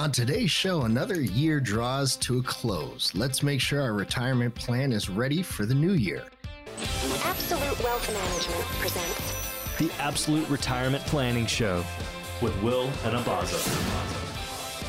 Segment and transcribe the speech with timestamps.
[0.00, 3.14] On today's show, another year draws to a close.
[3.14, 6.24] Let's make sure our retirement plan is ready for the new year.
[7.22, 11.84] Absolute Wealth Management presents The Absolute Retirement Planning Show
[12.40, 14.29] with Will and Abaza.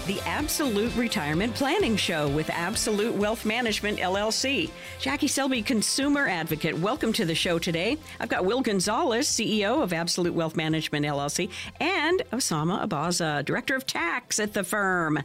[0.07, 4.71] The Absolute Retirement Planning Show with Absolute Wealth Management LLC.
[4.99, 6.75] Jackie Selby, consumer advocate.
[6.75, 7.99] Welcome to the show today.
[8.19, 13.85] I've got Will Gonzalez, CEO of Absolute Wealth Management LLC, and Osama Abaza, Director of
[13.85, 15.19] Tax at the firm.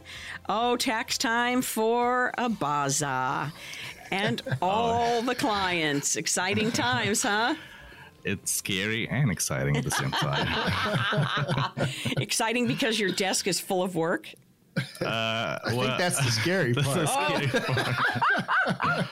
[0.47, 3.51] Oh, tax time for Abaza.
[4.11, 4.67] And oh.
[4.67, 6.15] all the clients.
[6.15, 7.55] Exciting times, huh?
[8.23, 11.89] it's scary and exciting at the same time.
[12.17, 14.27] exciting because your desk is full of work
[15.01, 16.97] uh, I well, think that's the scary part.
[16.97, 19.07] The scary part.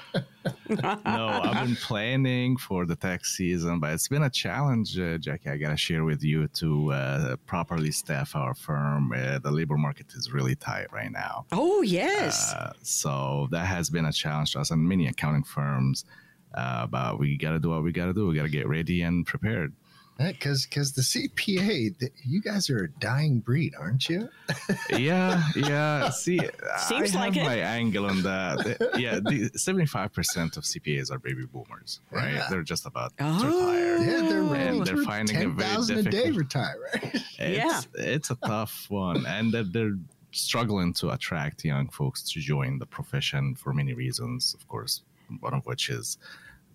[0.70, 5.50] no, I've been planning for the tax season, but it's been a challenge, uh, Jackie.
[5.50, 9.12] I gotta share with you to uh, properly staff our firm.
[9.12, 11.46] Uh, the labor market is really tight right now.
[11.52, 12.54] Oh yes.
[12.54, 16.06] Uh, so that has been a challenge to us and many accounting firms.
[16.54, 18.28] Uh, but we gotta do what we gotta do.
[18.28, 19.74] We gotta get ready and prepared.
[20.18, 24.30] Because because the CPA, the, you guys are a dying breed, aren't you?
[24.90, 26.10] yeah, yeah.
[26.10, 26.40] See,
[26.88, 27.46] Seems I like have it.
[27.46, 28.94] my angle on that.
[28.98, 29.20] yeah,
[29.56, 32.36] seventy five percent of CPAs are baby boomers, right?
[32.36, 32.48] Yeah.
[32.50, 33.42] They're just about oh.
[33.42, 33.98] to retire.
[33.98, 34.78] Yeah, they're ready.
[34.78, 36.08] And they're finding 10, it very difficult.
[36.08, 37.16] a day retire, right?
[37.38, 39.98] It's, yeah, it's a tough one, and they're, they're
[40.32, 44.54] struggling to attract young folks to join the profession for many reasons.
[44.54, 45.02] Of course,
[45.40, 46.18] one of which is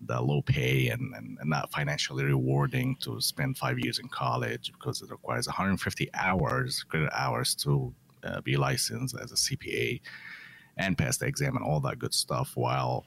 [0.05, 4.71] the low pay and, and, and, not financially rewarding to spend five years in college
[4.71, 7.93] because it requires 150 hours, credit hours to
[8.23, 10.01] uh, be licensed as a CPA
[10.77, 13.05] and pass the exam and all that good stuff while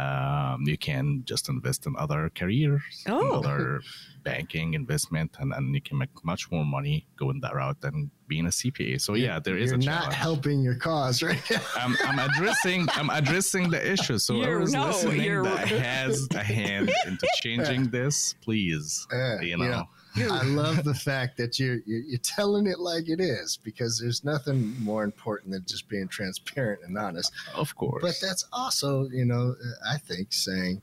[0.00, 3.38] um, you can just invest in other careers, oh.
[3.38, 3.80] other
[4.22, 8.46] banking investment, and, and you can make much more money going that route than being
[8.46, 9.00] a CPA.
[9.00, 11.42] So yeah, there is You're a not helping your cause, right?
[11.76, 14.18] I'm, I'm, addressing I'm addressing the issue.
[14.18, 15.44] So you're, whoever's no, listening you're...
[15.44, 19.64] that has a hand into changing this, please, uh, you know.
[19.64, 19.82] Yeah.
[20.16, 24.74] I love the fact that you're, you're telling it like it is because there's nothing
[24.82, 27.32] more important than just being transparent and honest.
[27.54, 29.54] Of course, but that's also you know
[29.88, 30.82] I think saying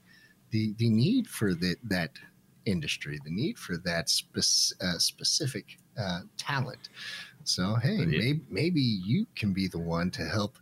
[0.52, 2.12] the the need for the, that
[2.66, 6.90] industry, the need for that uh, specific uh, talent.
[7.44, 8.06] So hey, yeah.
[8.06, 10.58] maybe maybe you can be the one to help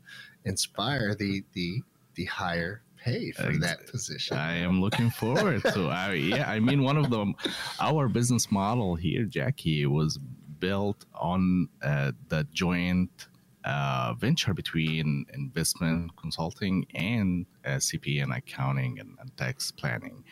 [0.46, 1.82] inspire the the
[2.16, 4.38] the higher pay for that position.
[4.38, 5.88] I am looking forward to.
[6.06, 7.36] I, yeah, I mean, one of them,
[7.80, 10.18] our business model here, Jackie, was
[10.60, 13.28] built on uh, the joint
[13.64, 20.24] uh, venture between investment consulting and uh, CPA and accounting and, and tax planning.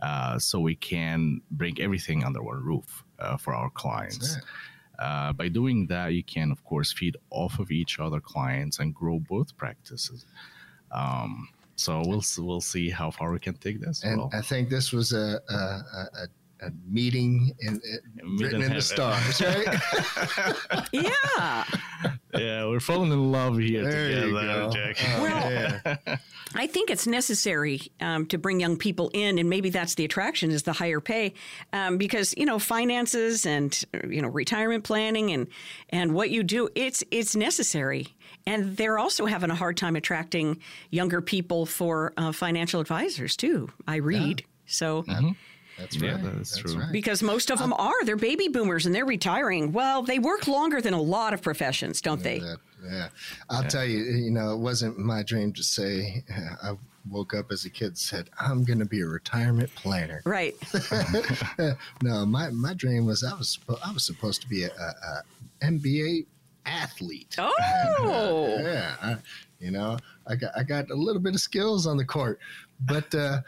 [0.00, 4.38] Uh, so we can bring everything under one roof uh, for our clients.
[4.98, 8.94] Uh, by doing that, you can, of course, feed off of each other clients and
[8.94, 10.26] grow both practices.
[10.92, 11.48] Um,
[11.80, 14.04] so we'll we'll see how far we can take this.
[14.04, 16.28] And well, I think this was a, a, a,
[16.62, 17.80] a meeting in,
[18.22, 19.66] in written in the stars, right?
[20.92, 21.64] yeah.
[22.34, 24.96] Yeah, we're falling in love here there together, Jack.
[25.16, 26.18] Oh, well,
[26.54, 30.50] I think it's necessary um, to bring young people in, and maybe that's the attraction
[30.50, 31.34] is the higher pay,
[31.72, 35.48] um, because you know finances and you know retirement planning and
[35.90, 38.08] and what you do, it's it's necessary,
[38.46, 40.60] and they're also having a hard time attracting
[40.90, 43.70] younger people for uh, financial advisors too.
[43.86, 44.46] I read yeah.
[44.66, 45.02] so.
[45.02, 45.30] Mm-hmm.
[45.80, 46.10] That's right.
[46.10, 46.80] Yeah, that's, that's true.
[46.80, 46.92] Right.
[46.92, 48.04] Because most of them are.
[48.04, 49.72] They're baby boomers and they're retiring.
[49.72, 52.38] Well, they work longer than a lot of professions, don't they?
[52.38, 52.54] Yeah.
[52.84, 53.08] yeah.
[53.48, 53.68] I'll yeah.
[53.68, 56.22] tell you, you know, it wasn't my dream to say,
[56.62, 56.76] I
[57.08, 60.22] woke up as a kid and said, I'm going to be a retirement planner.
[60.24, 60.54] Right.
[62.02, 65.22] no, my, my dream was I was, I was supposed to be a, a,
[65.62, 66.26] a NBA
[66.66, 67.36] athlete.
[67.38, 67.54] Oh.
[67.58, 68.94] And, uh, yeah.
[69.02, 69.16] I,
[69.58, 72.38] you know, I got, I got a little bit of skills on the court,
[72.80, 73.40] but, uh,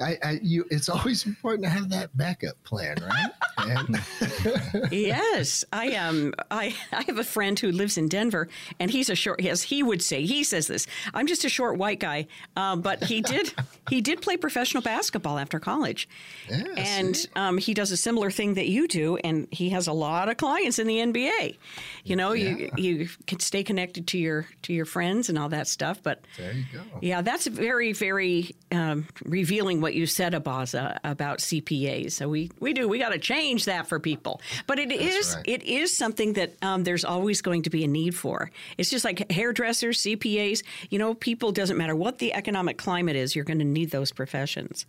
[0.00, 3.30] I, I, you, it's always important to have that backup plan, right?
[3.58, 8.48] And yes, I um, I, I have a friend who lives in Denver,
[8.78, 9.42] and he's a short.
[9.42, 10.86] Yes, he would say he says this.
[11.14, 13.52] I'm just a short white guy, uh, but he did
[13.88, 16.08] he did play professional basketball after college,
[16.48, 19.92] yeah, and um, he does a similar thing that you do, and he has a
[19.92, 21.56] lot of clients in the NBA.
[22.04, 22.50] You know, yeah.
[22.50, 26.00] you you can stay connected to your to your friends and all that stuff.
[26.02, 26.80] But there you go.
[27.00, 32.12] Yeah, that's very very um, revealing what you said, Abaza, about CPAs.
[32.12, 32.86] So we, we do.
[32.86, 34.42] We got to change that for people.
[34.66, 35.44] But it That's is right.
[35.48, 38.50] it is something that um, there's always going to be a need for.
[38.76, 40.62] It's just like hairdressers, CPAs.
[40.90, 43.34] You know, people doesn't matter what the economic climate is.
[43.34, 44.84] You're going to need those professions.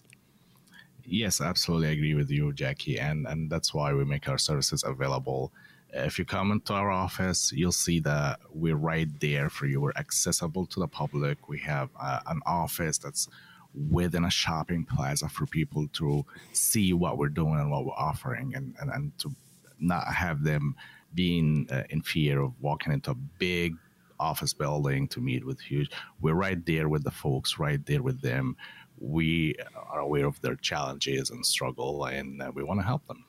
[1.05, 1.87] Yes, absolutely.
[1.87, 5.51] I agree with you, Jackie, and and that's why we make our services available
[5.91, 9.81] If you come into our office, you'll see that we're right there for you.
[9.81, 11.49] We're accessible to the public.
[11.49, 13.27] We have uh, an office that's
[13.73, 18.53] within a shopping plaza for people to see what we're doing and what we're offering
[18.55, 19.31] and, and, and to
[19.79, 20.75] not have them
[21.13, 23.75] being uh, in fear of walking into a big
[24.19, 25.89] office building to meet with huge
[26.19, 28.55] we're right there with the folks right there with them.
[28.99, 33.23] We are aware of their challenges and struggle and uh, we want to help them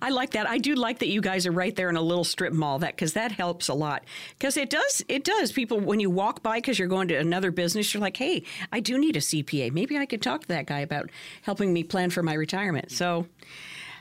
[0.00, 0.48] I like that.
[0.48, 2.78] I do like that you guys are right there in a little strip mall.
[2.78, 4.04] That because that helps a lot.
[4.38, 5.52] Because it does, it does.
[5.52, 8.80] People when you walk by because you're going to another business, you're like, hey, I
[8.80, 9.72] do need a CPA.
[9.72, 11.10] Maybe I could talk to that guy about
[11.42, 12.90] helping me plan for my retirement.
[12.90, 13.26] So.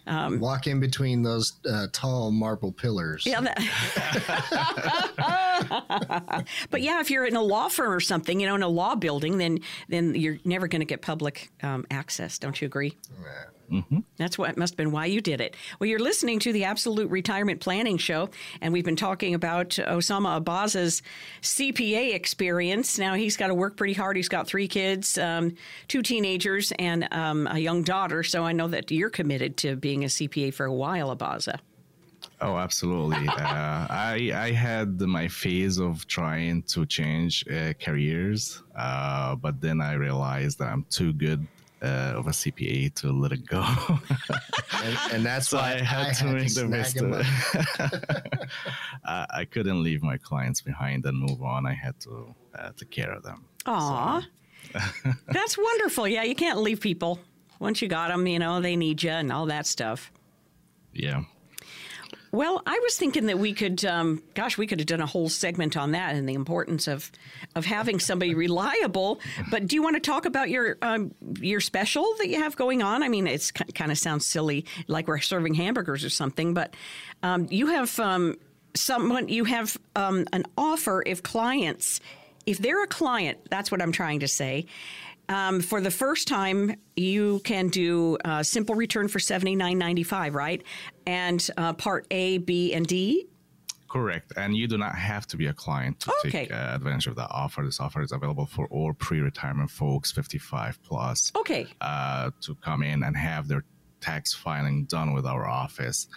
[0.08, 3.26] Um, Walk in between those uh, tall marble pillars.
[3.28, 3.42] Yeah.
[3.42, 3.60] That,
[6.70, 8.96] but yeah, if you're in a law firm or something, you know, in a law
[8.96, 12.38] building, then then you're never going to get public um, access.
[12.38, 12.98] Don't you agree?
[13.22, 13.46] Yeah.
[13.72, 14.00] Mm-hmm.
[14.18, 15.56] That's what must have been why you did it.
[15.80, 18.30] Well, you're listening to the Absolute Retirement Planning Show,
[18.62, 21.02] and we've been talking about Osama Abaza's
[21.42, 22.98] CPA experience.
[22.98, 24.16] Now he's got to work pretty hard.
[24.18, 25.54] He's got three kids, um,
[25.88, 28.24] two teenagers, and um, a young daughter.
[28.24, 31.60] So I know that you're committed to being a CPA for a while, Abaza.
[32.42, 33.28] Oh, absolutely.
[33.28, 39.82] uh, I I had my phase of trying to change uh, careers, uh, but then
[39.82, 41.46] I realized that I'm too good
[41.82, 43.64] uh, of a CPA to let it go.
[44.84, 48.50] and, and, that's so why I had I to had make to the mistake.
[49.06, 51.66] I, I couldn't leave my clients behind and move on.
[51.66, 53.46] I had to uh, take care of them.
[53.66, 54.80] Aw, so.
[55.28, 56.08] that's wonderful.
[56.08, 57.20] Yeah, you can't leave people
[57.60, 58.28] once you got them.
[58.28, 60.12] You know they need you and all that stuff.
[60.94, 61.24] Yeah.
[62.32, 65.30] Well, I was thinking that we could, um, gosh, we could have done a whole
[65.30, 67.12] segment on that and the importance of
[67.56, 69.20] of having somebody reliable.
[69.50, 72.84] But do you want to talk about your um, your special that you have going
[72.84, 73.02] on?
[73.02, 76.54] I mean, it's kind of sounds silly, like we're serving hamburgers or something.
[76.54, 76.76] But
[77.24, 78.38] um, you have um,
[78.76, 82.00] someone, you have um, an offer if clients,
[82.46, 84.68] if they're a client, that's what I'm trying to say
[85.30, 90.04] um, for the first time, you can do a simple return for seventy nine ninety
[90.04, 90.62] five, right?
[91.08, 93.28] And uh, part A, B, and D.
[93.90, 96.30] Correct, and you do not have to be a client to okay.
[96.30, 97.64] take uh, advantage of that offer.
[97.64, 101.32] This offer is available for all pre-retirement folks, fifty-five plus.
[101.36, 101.66] Okay.
[101.82, 103.64] Uh, to come in and have their
[104.00, 106.08] tax filing done with our office,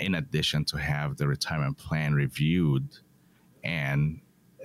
[0.00, 2.88] in addition to have the retirement plan reviewed,
[3.62, 4.20] and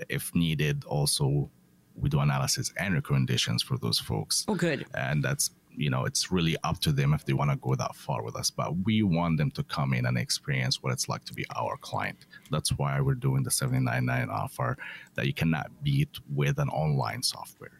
[0.09, 1.51] if needed, also
[1.99, 4.45] we do analysis and recommendations for those folks.
[4.47, 4.85] Oh, good.
[4.93, 7.95] And that's you know it's really up to them if they want to go that
[7.95, 11.23] far with us but we want them to come in and experience what it's like
[11.25, 12.25] to be our client.
[12.51, 14.77] That's why we're doing the 799 offer
[15.15, 17.79] that you cannot beat with an online software.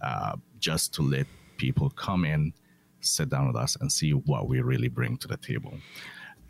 [0.00, 1.26] Uh, just to let
[1.56, 2.52] people come in
[3.00, 5.74] sit down with us and see what we really bring to the table.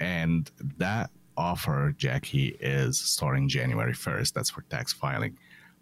[0.01, 5.37] And that offer jackie is starting january 1st that's for tax filing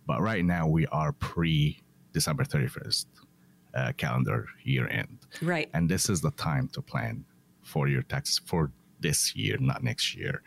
[0.06, 3.06] but right now we are pre December 31st
[3.75, 5.19] uh, calendar year end.
[5.43, 5.69] Right.
[5.75, 7.25] And this is the time to plan
[7.62, 8.71] for your taxes for
[9.01, 10.43] this year, not next year.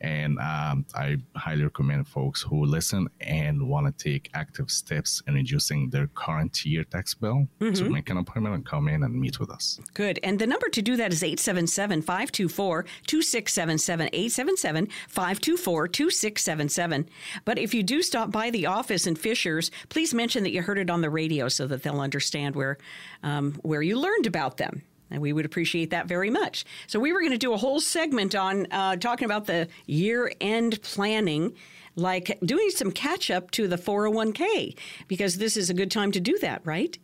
[0.00, 5.34] And um, I highly recommend folks who listen and want to take active steps in
[5.34, 7.72] reducing their current year tax bill mm-hmm.
[7.72, 9.80] to make an appointment and come in and meet with us.
[9.94, 10.20] Good.
[10.22, 14.08] And the number to do that is 877 524 2677.
[14.12, 17.08] 877 524 2677.
[17.44, 20.78] But if you do stop by the office in Fishers, please mention that you heard
[20.78, 22.78] it on the radio so that they'll understand where,
[23.22, 24.82] um, where you learned about them.
[25.10, 26.64] And we would appreciate that very much.
[26.86, 30.32] So, we were going to do a whole segment on uh, talking about the year
[30.40, 31.54] end planning,
[31.96, 34.76] like doing some catch up to the 401k,
[35.08, 36.98] because this is a good time to do that, right?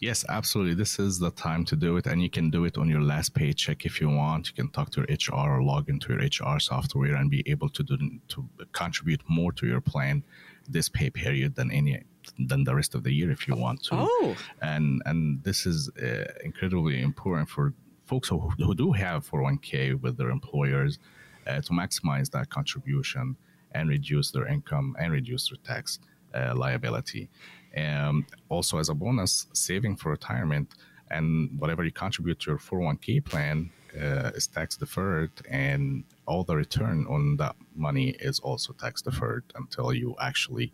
[0.00, 0.74] Yes, absolutely.
[0.74, 3.34] This is the time to do it, and you can do it on your last
[3.34, 4.48] paycheck if you want.
[4.48, 7.68] You can talk to your HR or log into your HR software and be able
[7.70, 7.96] to do
[8.28, 10.22] to contribute more to your plan
[10.68, 12.00] this pay period than any
[12.38, 13.94] than the rest of the year if you want to.
[13.94, 17.72] Oh, and and this is uh, incredibly important for
[18.06, 20.98] folks who, who do have 401k with their employers
[21.46, 23.36] uh, to maximize that contribution
[23.72, 25.98] and reduce their income and reduce their tax
[26.34, 27.28] uh, liability.
[27.74, 30.74] And also, as a bonus, saving for retirement
[31.10, 36.56] and whatever you contribute to your 401k plan uh, is tax deferred, and all the
[36.56, 40.72] return on that money is also tax deferred until you actually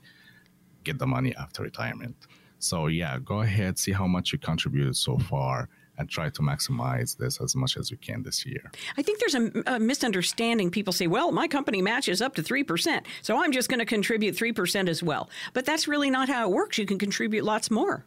[0.85, 2.17] get the money after retirement.
[2.59, 7.17] So yeah, go ahead, see how much you contributed so far and try to maximize
[7.17, 8.71] this as much as you can this year.
[8.97, 10.71] I think there's a, a misunderstanding.
[10.71, 14.35] People say, well, my company matches up to 3%, so I'm just going to contribute
[14.35, 15.31] 3% as well.
[15.53, 16.79] But that's really not how it works.
[16.79, 18.05] You can contribute lots more.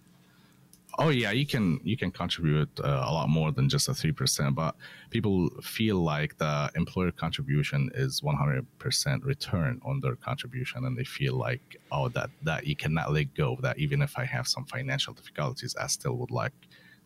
[1.00, 4.12] Oh yeah, you can you can contribute uh, a lot more than just a three
[4.12, 4.76] percent, but
[5.12, 10.98] people feel like the employer contribution is one hundred percent return on their contribution, and
[10.98, 13.78] they feel like oh that that you cannot let go of that.
[13.78, 16.54] Even if I have some financial difficulties, I still would like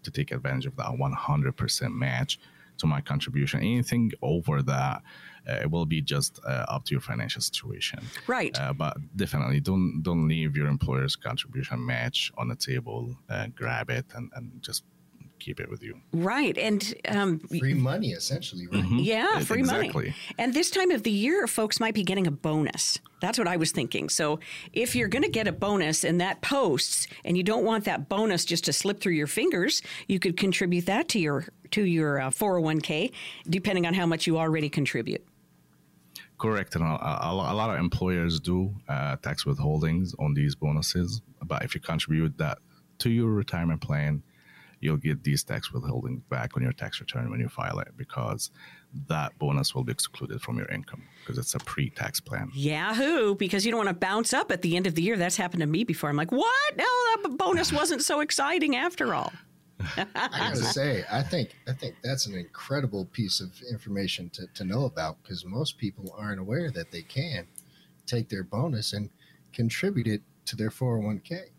[0.03, 2.39] to take advantage of that one hundred percent match
[2.77, 3.59] to my contribution.
[3.59, 5.01] Anything over that
[5.47, 7.99] uh, it will be just uh, up to your financial situation.
[8.27, 8.57] Right.
[8.59, 13.15] Uh, but definitely don't don't leave your employer's contribution match on the table.
[13.29, 14.83] Uh, grab it and, and just
[15.41, 16.00] keep it with you.
[16.13, 16.57] Right.
[16.57, 18.83] And um, free money, essentially, right?
[18.83, 19.00] Mm-hmm.
[19.00, 19.89] yeah, It- free exactly.
[19.93, 20.15] money.
[20.38, 23.00] And this time of the year, folks might be getting a bonus.
[23.21, 24.10] That's what I was thinking.
[24.10, 24.39] So
[24.74, 28.07] if you're going to get a bonus and that posts, and you don't want that
[28.10, 32.19] bonus just to slip through your fingers, you could contribute that to your to your
[32.19, 33.12] uh, 401k,
[33.50, 35.24] depending on how much you already contribute.
[36.38, 41.21] Correct, and a, a, a lot of employers do uh, tax withholdings on these bonuses.
[41.45, 42.57] But if you contribute that
[43.00, 44.24] to your retirement plan,
[44.81, 48.51] you'll get these tax withholding back on your tax return when you file it because
[49.07, 52.51] that bonus will be excluded from your income because it's a pre-tax plan.
[52.53, 53.35] Yahoo!
[53.35, 55.15] Because you don't want to bounce up at the end of the year.
[55.15, 56.09] That's happened to me before.
[56.09, 56.77] I'm like, what?
[56.77, 56.85] No,
[57.23, 59.31] that bonus wasn't so exciting after all.
[59.95, 64.63] I gotta say, I think I think that's an incredible piece of information to, to
[64.63, 67.47] know about because most people aren't aware that they can
[68.05, 69.09] take their bonus and
[69.53, 71.50] contribute it to their 401k.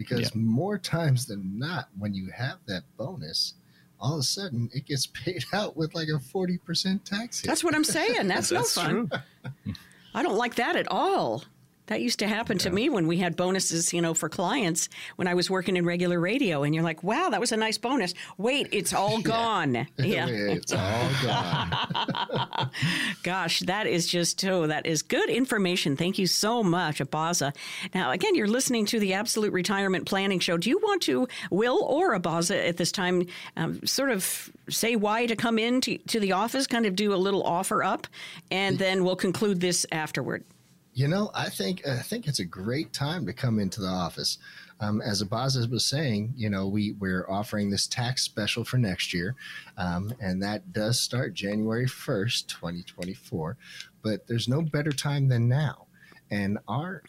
[0.00, 0.28] Because Yeah.
[0.40, 3.52] more times than not, when you have that bonus,
[4.00, 7.46] all of a sudden it gets paid out with like a 40% tax hit.
[7.48, 8.26] That's what I'm saying.
[8.26, 9.08] That's, no fun.
[9.08, 9.18] true.
[9.64, 9.72] Hmm.
[10.14, 11.44] I don't like that at all.
[11.90, 15.26] That used to happen to me when we had bonuses, you know, for clients when
[15.26, 16.62] I was working in regular radio.
[16.62, 18.14] And you're like, wow, that was a nice bonus.
[18.38, 19.88] Wait, it's all gone.
[19.98, 20.26] Yeah.
[20.28, 22.70] it's all gone.
[23.24, 25.96] Gosh, that is just, oh, that is good information.
[25.96, 27.54] Thank you so much, Abaza.
[27.92, 30.56] Now, again, you're listening to the Absolute Retirement Planning Show.
[30.58, 35.26] Do you want to, Will or Abaza, at this time, um, sort of say why
[35.26, 38.06] to come in to, to the office, kind of do a little offer up,
[38.50, 40.44] and then we'll conclude this afterward?
[40.92, 44.38] You know, I think I think it's a great time to come into the office.
[44.80, 49.14] Um, as Abaza was saying, you know, we we're offering this tax special for next
[49.14, 49.36] year,
[49.76, 53.56] um, and that does start January first, twenty twenty four.
[54.02, 55.86] But there's no better time than now,
[56.30, 57.02] and our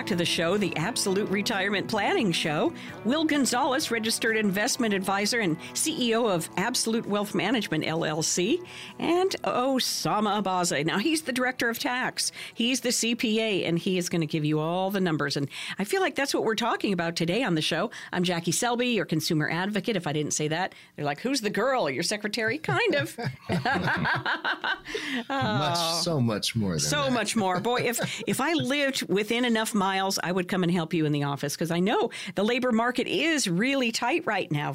[0.00, 2.72] Back to the show, the Absolute Retirement Planning Show.
[3.04, 8.64] Will Gonzalez, registered investment advisor and CEO of Absolute Wealth Management LLC,
[8.98, 10.86] and Osama Abaza.
[10.86, 14.42] Now, he's the director of tax, he's the CPA, and he is going to give
[14.42, 15.36] you all the numbers.
[15.36, 17.90] And I feel like that's what we're talking about today on the show.
[18.10, 19.96] I'm Jackie Selby, your consumer advocate.
[19.96, 21.90] If I didn't say that, they're like, Who's the girl?
[21.90, 22.56] Your secretary?
[22.56, 23.18] Kind of.
[25.28, 26.78] Much, so much more than Oh.
[26.78, 27.12] so that.
[27.12, 30.94] much more boy if if i lived within enough miles i would come and help
[30.94, 34.74] you in the office because i know the labor market is really tight right now.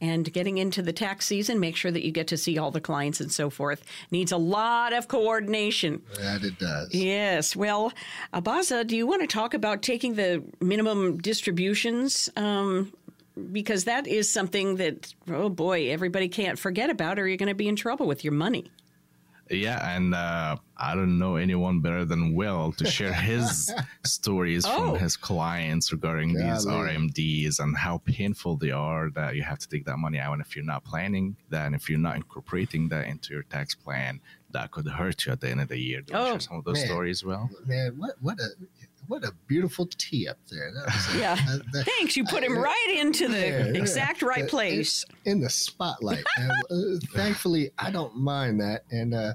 [0.00, 2.80] And getting into the tax season make sure that you get to see all the
[2.80, 3.84] clients and so forth.
[4.10, 6.02] Needs a lot of coordination.
[6.16, 6.92] That it does.
[6.92, 7.54] yes.
[7.54, 7.92] Well
[8.34, 12.28] abaza do you want to talk about taking the minimum distributions?
[12.36, 12.92] Um,
[13.52, 17.54] because that is something that oh boy everybody can't forget about or you're going to
[17.54, 18.70] be in trouble with your money.
[19.50, 23.72] Yeah, and uh, I don't know anyone better than Will to share his
[24.04, 24.90] stories Oh.
[24.92, 29.68] from his clients regarding these RMDs and how painful they are that you have to
[29.68, 30.32] take that money out.
[30.32, 33.74] And if you're not planning that, and if you're not incorporating that into your tax
[33.76, 34.20] plan,
[34.50, 36.00] that could hurt you at the end of the year.
[36.02, 36.86] Do you Oh, share some of those man.
[36.86, 37.48] stories, Will?
[37.64, 38.48] Man, what what a
[39.08, 40.72] what a beautiful tee up there.
[40.72, 41.36] That was a- Yeah.
[41.48, 42.16] uh, the- Thanks.
[42.16, 43.80] You put him right into the Yeah, yeah.
[43.80, 45.04] exact right Uh, place.
[45.24, 46.24] in the spotlight.
[46.36, 49.34] And, uh, thankfully, I don't mind that, and uh,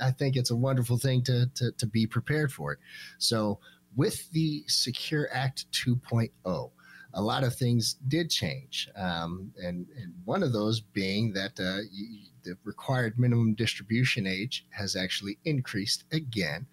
[0.00, 2.78] I think it's a wonderful thing to, to to be prepared for it.
[3.18, 3.58] So,
[3.96, 6.70] with the Secure Act 2.0,
[7.14, 11.78] a lot of things did change, um, and, and one of those being that uh,
[11.92, 16.66] y- the required minimum distribution age has actually increased again,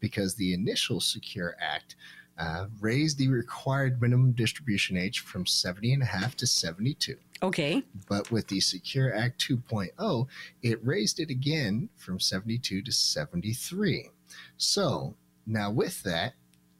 [0.00, 1.96] because the initial Secure Act.
[2.40, 7.16] Uh, raised the required minimum distribution age from 70 and a half to 72.
[7.42, 7.82] Okay.
[8.08, 10.26] But with the Secure Act 2.0,
[10.62, 14.10] it raised it again from 72 to 73.
[14.56, 16.34] So now with that,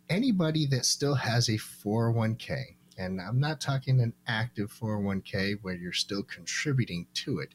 [0.09, 5.93] anybody that still has a 401k, and I'm not talking an active 401k where you're
[5.93, 7.51] still contributing to it,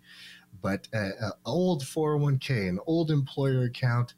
[0.61, 1.13] but an
[1.45, 4.13] old 401k, an old employer account,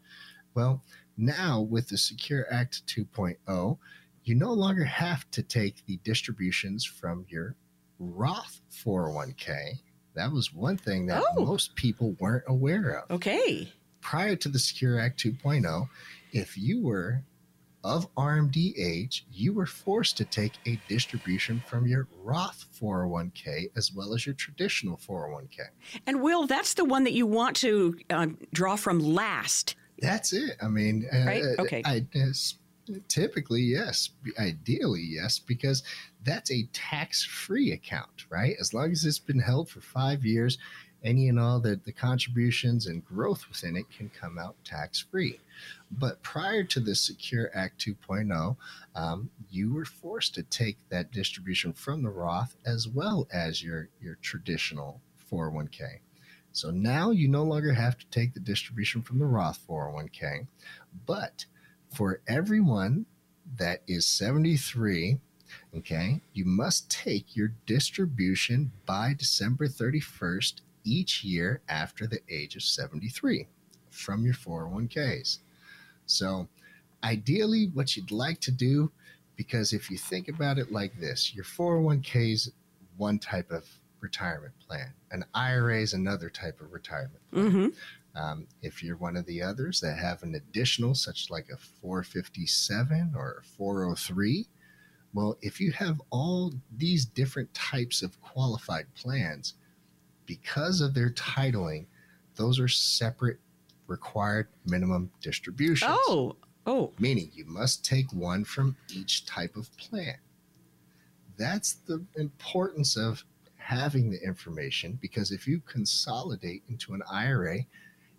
[0.54, 0.84] well,
[1.18, 3.78] now with the Secure Act 2.0,
[4.24, 7.56] you no longer have to take the distributions from your
[8.00, 9.80] Roth 401k.
[10.16, 11.46] That was one thing that Oh.
[11.46, 13.12] most people weren't aware of.
[13.12, 13.72] Okay.
[14.02, 15.88] Prior to the Secure Act 2.0,
[16.32, 17.24] if you were
[17.84, 23.94] of RMD age, you were forced to take a distribution from your Roth 401k as
[23.94, 25.60] well as your traditional 401k.
[26.08, 29.76] And Will, that's the one that you want to uh, draw from last.
[30.00, 30.58] That's it.
[30.62, 31.82] I mean, uh, Okay.
[31.86, 32.06] I,
[33.08, 34.10] typically, yes.
[34.38, 35.84] Ideally, yes, because
[36.24, 38.56] that's a tax-free account, right?
[38.60, 40.58] As long as it's been held for five years,
[41.04, 45.40] any and all the, the contributions and growth within it can come out tax-free.
[45.92, 48.58] But prior to the Secure Act 2.0,
[48.96, 53.90] um, you were forced to take that distribution from the Roth as well as your
[54.02, 55.00] your traditional
[55.32, 56.00] 401k.
[56.56, 60.48] So now you no longer have to take the distribution from the Roth 401k,
[61.06, 61.46] but
[61.94, 63.06] for everyone
[63.58, 65.20] that is 73,
[65.76, 72.64] okay, you must take your distribution by December 31st each year after the age of
[72.64, 73.48] 73
[73.92, 75.40] from your 401ks.
[76.06, 76.48] So,
[77.04, 78.94] ideally, what you'd like to do,
[79.36, 82.54] because if you think about it like this, your 401k is
[82.96, 83.68] one type of
[84.00, 87.52] retirement plan, an IRA is another type of retirement plan.
[87.52, 87.68] hmm
[88.16, 93.14] Um, if you're one of the others that have an additional, such like a 457
[93.16, 94.48] or 403,
[95.14, 99.54] well, if you have all these different types of qualified plans,
[100.26, 101.86] because of their titling,
[102.36, 103.40] those are separate
[103.88, 105.92] required minimum distributions.
[105.94, 110.18] Oh, oh, Meaning you must take one from each type of plan.
[111.38, 113.24] That's the importance of
[113.66, 117.66] having the information because if you consolidate into an IRA,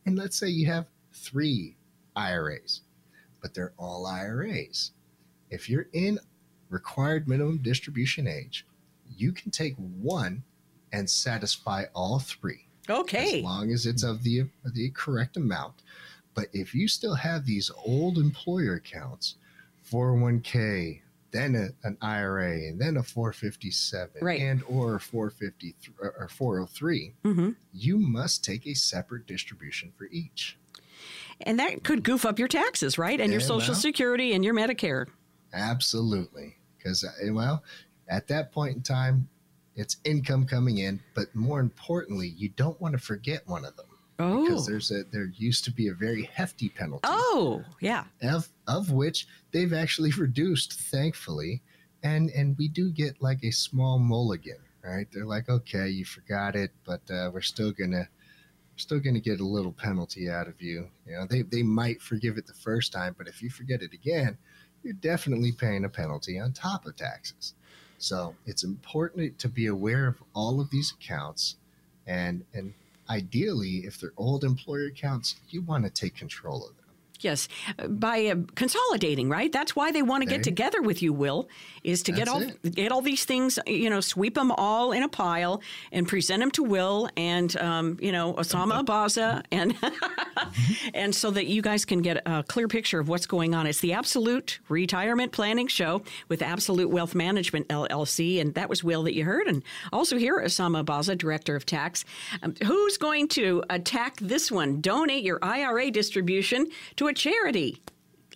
[0.05, 1.77] and let's say you have three
[2.17, 2.81] IRAs,
[3.41, 4.91] but they're all IRAs.
[5.49, 6.19] If you're in
[6.69, 8.67] required minimum distribution age,
[9.17, 10.43] you can take one
[10.93, 13.39] and satisfy all three okay.
[13.39, 15.75] as long as it's of the the correct amount.
[16.35, 19.37] But if you still have these old employer accounts,
[19.89, 21.03] 401k,
[21.37, 24.41] then a, an IRA, and then a 457, Right.
[24.41, 30.59] and or 450 or 403, hmm you must take a separate distribution for each.
[31.43, 33.21] And that could goof up your taxes, right?
[33.21, 33.81] And your Social well.
[33.81, 35.07] Security and your Medicare.
[35.53, 37.63] Absolutely, because well,
[38.09, 39.29] at that point in time,
[39.75, 43.87] it's income coming in, but more importantly, you don't want to forget one of them
[44.19, 44.45] Oh.
[44.45, 47.03] because there's a there used to be a very hefty penalty.
[47.05, 48.05] Oh, yeah.
[48.23, 51.63] of, of which they've actually reduced, thankfully.
[52.03, 55.07] And and we do get like a small mulligan, right?
[55.13, 59.41] They're like, okay, you forgot it, but uh, we're still gonna we're still gonna get
[59.41, 60.89] a little penalty out of you.
[61.07, 63.93] You know, they they might forgive it the first time, but if you forget it
[63.93, 64.39] again,
[64.83, 67.55] you're definitely paying a penalty on top of taxes.
[67.99, 71.57] So it's important to be aware of all of these accounts,
[72.07, 72.73] and and
[73.09, 76.86] ideally, if they're old employer accounts, you want to take control of them
[77.21, 77.49] Yes,
[77.79, 79.53] uh, by uh, consolidating, right?
[79.53, 81.49] That's why they want to get together with you, Will,
[81.85, 82.75] is to get That's all it.
[82.75, 86.51] get all these things, you know, sweep them all in a pile and present them
[86.53, 89.75] to Will and um, you know Osama Abaza, and
[90.95, 93.67] and so that you guys can get a clear picture of what's going on.
[93.67, 99.03] It's the Absolute Retirement Planning Show with Absolute Wealth Management LLC, and that was Will
[99.05, 102.05] that you heard, and also here Osama Abaza, Director of Tax.
[102.43, 104.81] Um, who's going to attack this one?
[104.81, 107.83] Donate your IRA distribution to a charity.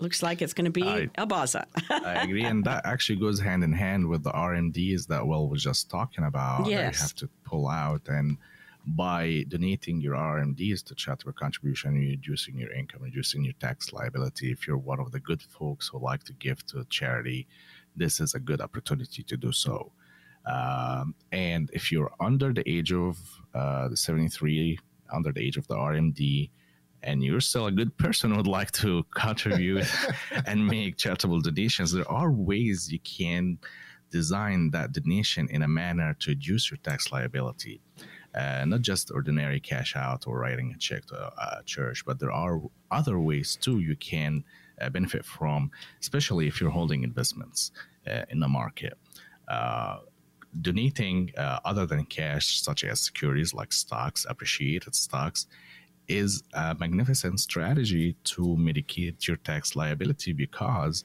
[0.01, 1.67] Looks like it's going to be I- Abaza.
[1.91, 5.63] I agree, and that actually goes hand in hand with the RMDs that Will was
[5.63, 6.67] just talking about.
[6.67, 6.95] Yes.
[6.97, 8.39] you have to pull out, and
[8.87, 14.51] by donating your RMDs to charitable contribution, you're reducing your income, reducing your tax liability.
[14.51, 17.47] If you're one of the good folks who like to give to a charity,
[17.95, 19.93] this is a good opportunity to do so.
[20.47, 23.19] Um, and if you're under the age of
[23.55, 24.79] uh, the 73,
[25.13, 26.51] under the age of the RMD,
[27.03, 29.87] and you're still a good person who would like to contribute
[30.47, 33.59] and make charitable donations, there are ways you can
[34.11, 37.81] design that donation in a manner to reduce your tax liability.
[38.35, 42.31] Uh, not just ordinary cash out or writing a check to a, church, but there
[42.31, 42.61] are
[42.91, 44.45] other ways too you can
[44.81, 47.73] uh, benefit from, especially if you're holding investments
[48.09, 48.95] uh, in the market.
[49.49, 49.99] Uh,
[50.61, 55.47] donating uh, other than cash, such as securities like stocks, appreciated stocks,
[56.11, 61.05] is a magnificent strategy to mitigate your tax liability because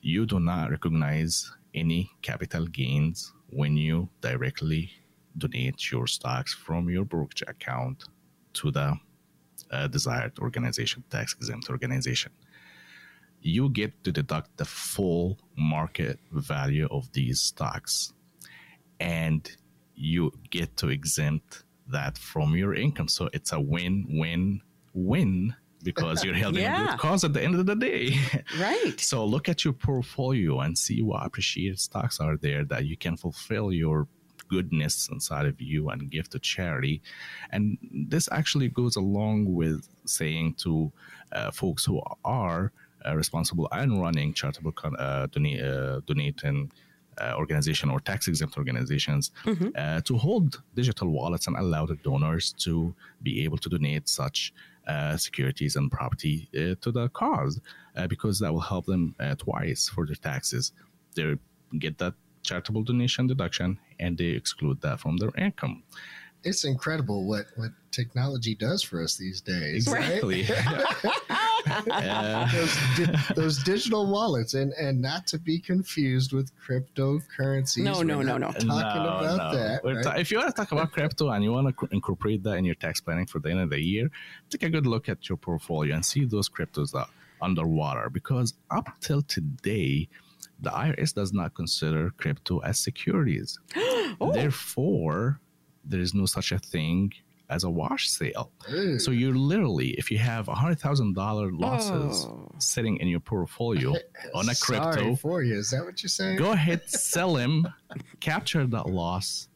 [0.00, 4.90] you do not recognize any capital gains when you directly
[5.36, 8.04] donate your stocks from your brokerage account
[8.52, 8.94] to the
[9.72, 12.32] uh, desired organization, tax exempt organization.
[13.40, 18.12] You get to deduct the full market value of these stocks
[19.00, 19.50] and
[19.94, 23.08] you get to exempt that from your income.
[23.08, 24.60] So it's a win win
[24.94, 28.16] win because you're helping a good cause at the end of the day.
[28.60, 28.98] right.
[28.98, 33.16] So look at your portfolio and see what appreciated stocks are there that you can
[33.16, 34.08] fulfill your
[34.48, 37.02] goodness inside of you and give to charity.
[37.50, 40.90] And this actually goes along with saying to
[41.32, 42.72] uh, folks who are
[43.06, 46.72] uh, responsible and running charitable con- uh, dona- uh, donating
[47.34, 49.30] organization or tax exempt organizations
[49.76, 54.52] uh, to hold digital wallets and allow the donors to be able to donate such
[54.88, 57.60] uh, securities and property uh, to the cause
[57.96, 60.72] uh, because that will help them uh, twice for their taxes.
[61.14, 61.36] They
[61.78, 65.82] get that charitable donation deduction and they exclude that from their income.
[66.44, 69.88] It's incredible what what technology does for us these days.
[69.88, 70.22] right?
[71.86, 72.58] Exactly.
[72.58, 77.82] Those, di- those digital wallets, and and not to be confused with cryptocurrencies.
[77.82, 78.48] No, no, no, no.
[78.52, 79.58] Talking No, about no.
[79.58, 79.84] that.
[79.84, 80.02] Right?
[80.02, 82.64] ta- if you want to talk about crypto and you want to incorporate that in
[82.64, 84.10] your tax planning for the end of the year,
[84.50, 87.08] take a good look at your portfolio and see those cryptos that are
[87.42, 88.10] underwater.
[88.10, 90.08] Because up till today,
[90.60, 93.58] the IRS does not consider crypto as securities.
[94.20, 94.32] Oh.
[94.32, 95.38] Therefore,
[95.84, 97.12] there is no such a thing
[97.50, 98.52] as a wash sale.
[98.72, 98.98] Ooh.
[98.98, 99.18] So mm.
[99.20, 102.50] you're literally, if you have hundred thousand dollar losses Oh.
[102.58, 103.94] sitting in your portfolio
[104.34, 105.56] on a crypto, Sorry for you.
[105.58, 106.36] Is that what you're saying?
[106.38, 107.66] go ahead, sell him,
[108.20, 109.48] capture that loss,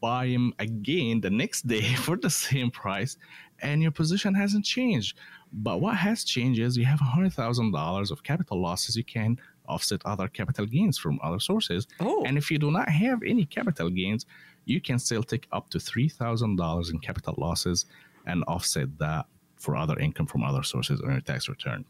[0.00, 3.16] buy him again the next day for the same price,
[3.60, 5.16] and your position hasn't changed.
[5.52, 8.96] But what has changed is you have $100,000 of capital losses.
[8.96, 11.86] You can offset other capital gains from other sources.
[12.00, 12.24] Oh.
[12.26, 14.26] And if you do not have any capital gains,
[14.64, 17.86] you can still take up to $3,000 in capital losses
[18.26, 21.84] and offset that for other income from other sources on your tax return.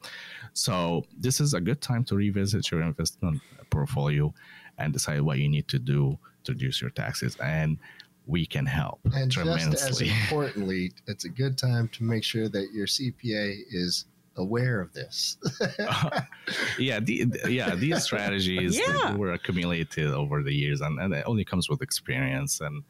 [0.52, 4.32] So this is a good time to revisit your investment portfolio
[4.78, 7.36] and decide what you need to do to reduce your taxes.
[7.42, 7.78] And
[8.26, 12.72] we can help And just as importantly, it's a good time to make sure that
[12.72, 14.06] your CPA is
[14.36, 15.36] aware of this.
[16.78, 19.14] yeah, the, the- yeah, these strategies Yeah.
[19.16, 22.60] were accumulated over the years, and, and it only comes with experience.
[22.60, 22.82] And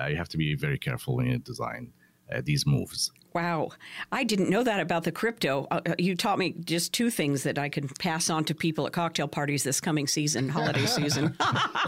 [0.00, 1.92] uh, you have to be very careful when you design
[2.32, 3.10] uh, these moves.
[3.36, 3.72] Wow.
[4.10, 5.66] I didn't know that about the crypto.
[5.70, 8.94] Uh, you taught me just two things that I can pass on to people at
[8.94, 11.36] cocktail parties this coming season, holiday season.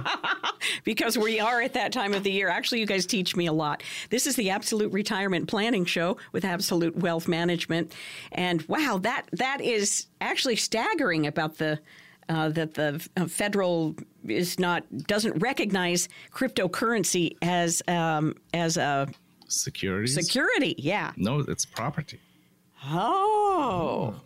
[0.85, 2.51] because we are at that time of the year.
[2.51, 3.83] Actually, you guys teach me a lot.
[4.11, 7.95] This is the Absolute Retirement Planning Show with Absolute Wealth Management.
[8.33, 11.81] And wow, that that is actually staggering about the
[12.29, 19.09] uh, that the uh, federal is not doesn't recognize cryptocurrency as um, as a
[19.49, 20.15] Securities?
[20.15, 20.75] security.
[20.79, 21.13] Yeah.
[21.17, 22.21] no, it's property.
[22.85, 24.21] Oh.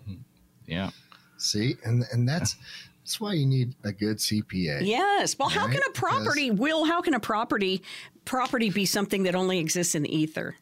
[0.66, 0.90] Yeah.
[1.38, 2.56] See, and and that's
[3.02, 4.80] that's why you need a good CPA.
[4.82, 5.36] Yes.
[5.38, 7.82] Well, how can a property, Will, how can a property
[8.24, 10.56] property be something that only exists in the ether?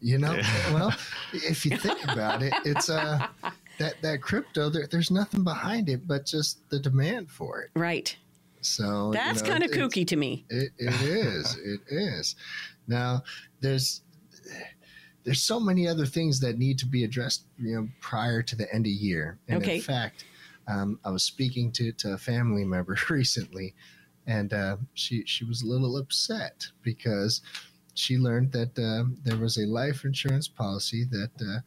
[0.00, 0.40] You know,
[0.72, 0.94] well,
[1.32, 3.26] if you think about it, it's uh
[3.78, 7.70] that that crypto there, there's nothing behind it but just the demand for it.
[7.74, 8.16] Right.
[8.60, 10.44] So you That's know, kind of kooky to me.
[10.50, 11.56] It, it is.
[11.56, 12.36] It is.
[12.86, 13.22] Now
[13.60, 14.02] there's
[15.24, 18.72] there's so many other things that need to be addressed, you know, prior to the
[18.72, 19.38] end of year.
[19.48, 19.74] And Okay.
[19.76, 20.24] in fact,
[20.68, 23.74] um, I was speaking to, to a family member recently,
[24.26, 27.42] and uh, she she was a little upset because
[27.94, 31.60] she learned that uh, there was a life insurance policy that uh,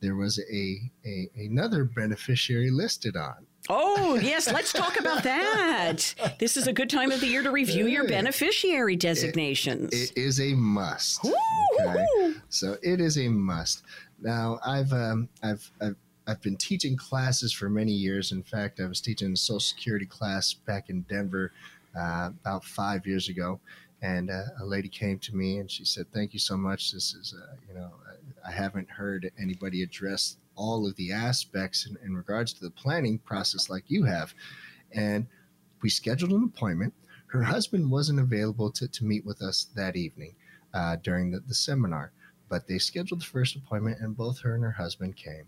[0.00, 3.46] there was a, a another beneficiary listed on.
[3.70, 6.14] Oh, yes, let's talk about that.
[6.38, 9.92] This is a good time of the year to review your beneficiary designations.
[9.92, 11.24] It is a must.
[11.80, 12.34] Okay?
[12.50, 13.82] So it is a must.
[14.20, 15.96] Now I've um, I've I've
[16.26, 18.32] I've been teaching classes for many years.
[18.32, 21.52] In fact, I was teaching a Social Security class back in Denver
[21.98, 23.60] uh, about five years ago,
[24.02, 26.92] and uh, a lady came to me and she said, "Thank you so much.
[26.92, 27.90] This is uh, you know
[28.46, 33.18] I haven't heard anybody address all of the aspects in, in regards to the planning
[33.18, 34.34] process like you have,"
[34.92, 35.26] and
[35.82, 36.94] we scheduled an appointment.
[37.26, 40.34] Her husband wasn't available to, to meet with us that evening
[40.72, 42.12] uh, during the, the seminar,
[42.48, 45.46] but they scheduled the first appointment and both her and her husband came.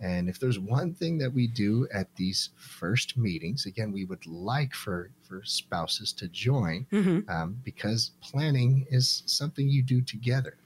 [0.00, 4.26] And if there's one thing that we do at these first meetings, again, we would
[4.26, 7.28] like for, for spouses to join Mhm.
[7.30, 10.56] um, because planning is something you do together.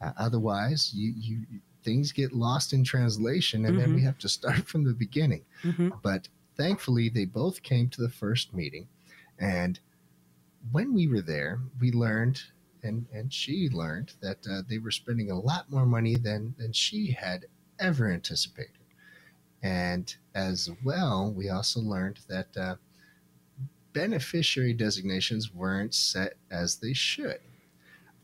[0.00, 1.46] Uh, otherwise, you, you
[1.82, 5.44] things get lost in translation, and then we have to start from the beginning.
[5.62, 6.00] Mhm.
[6.02, 8.88] But thankfully, they both came to the first meeting,
[9.38, 9.80] and
[10.70, 12.42] when we were there, we learned,
[12.82, 16.72] and and she learned that uh, they were spending a lot more money than than
[16.72, 17.46] she had
[17.78, 18.72] ever anticipated.
[19.62, 22.76] And as well, we also learned that uh,
[23.92, 27.40] beneficiary designations weren't set as they should.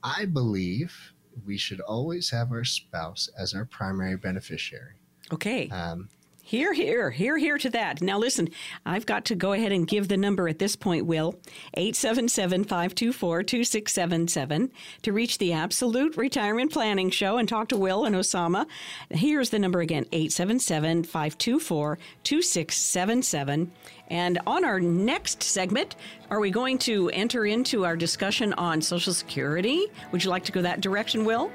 [0.03, 1.13] I believe
[1.47, 4.95] we should always have our spouse as our primary beneficiary.
[5.33, 5.69] Okay.
[5.71, 6.09] Um,
[6.49, 8.01] Here, here, here, here to that.
[8.01, 8.49] Now, listen,
[8.87, 11.39] I've got to go ahead and give the number at this point, Will
[11.75, 14.71] 877 524 2677
[15.03, 18.65] to reach the Absolute Retirement Planning Show and talk to Will and Osama.
[19.11, 23.71] Here's the number again 877 524 2677.
[24.09, 25.97] And on our next segment,
[26.31, 29.85] are we going to enter into our discussion on Social Security?
[30.13, 31.53] Would you like to go that direction, Will?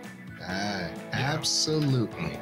[0.47, 2.37] uh, absolutely.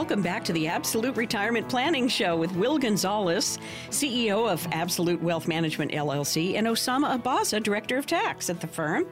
[0.00, 3.58] Welcome back to the Absolute Retirement Planning Show with Will Gonzalez,
[3.90, 9.04] CEO of Absolute Wealth Management LLC, and Osama Abaza, Director of Tax at the firm.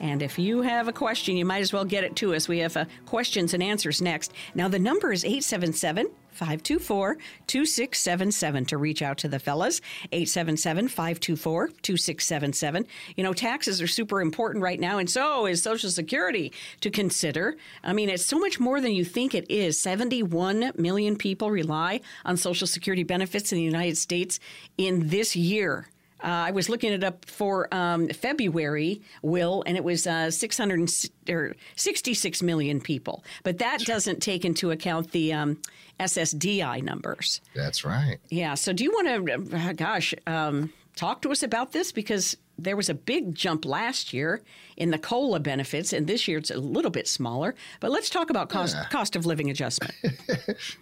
[0.00, 2.48] And if you have a question, you might as well get it to us.
[2.48, 4.32] We have uh, questions and answers next.
[4.54, 9.82] Now, the number is 877 524 2677 to reach out to the fellas.
[10.10, 12.86] 877 524 2677.
[13.14, 16.50] You know, taxes are super important right now, and so is Social Security
[16.80, 17.56] to consider.
[17.84, 19.78] I mean, it's so much more than you think it is.
[19.78, 24.40] 71 million people rely on Social Security benefits in the United States
[24.78, 25.88] in this year.
[26.22, 30.90] Uh, I was looking it up for um, February, Will, and it was uh, 600
[31.28, 33.24] or 66 million people.
[33.42, 35.58] But that doesn't take into account the um,
[35.98, 37.40] SSDI numbers.
[37.54, 38.18] That's right.
[38.28, 38.54] Yeah.
[38.54, 41.92] So, do you want to, uh, gosh, um, talk to us about this?
[41.92, 44.42] Because there was a big jump last year
[44.76, 47.54] in the COLA benefits, and this year it's a little bit smaller.
[47.80, 48.86] But let's talk about cost, Yeah.
[48.88, 49.94] cost of living adjustment.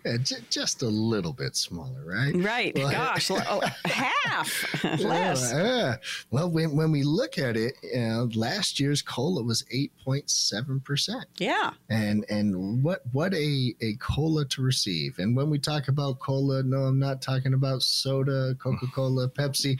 [0.04, 2.32] Yeah, j- just a little bit smaller, right?
[2.34, 2.72] right.
[2.76, 5.52] Well, Gosh, oh, half less.
[5.52, 5.96] Yeah.
[6.30, 10.28] Well, when, when we look at it, you know, last year's cola was eight point
[10.30, 11.70] seven percent, Yeah.
[11.88, 15.18] and and what what a a cola to receive.
[15.18, 19.78] And when we talk about cola, no, I'm not talking about soda, Coca Cola, Pepsi.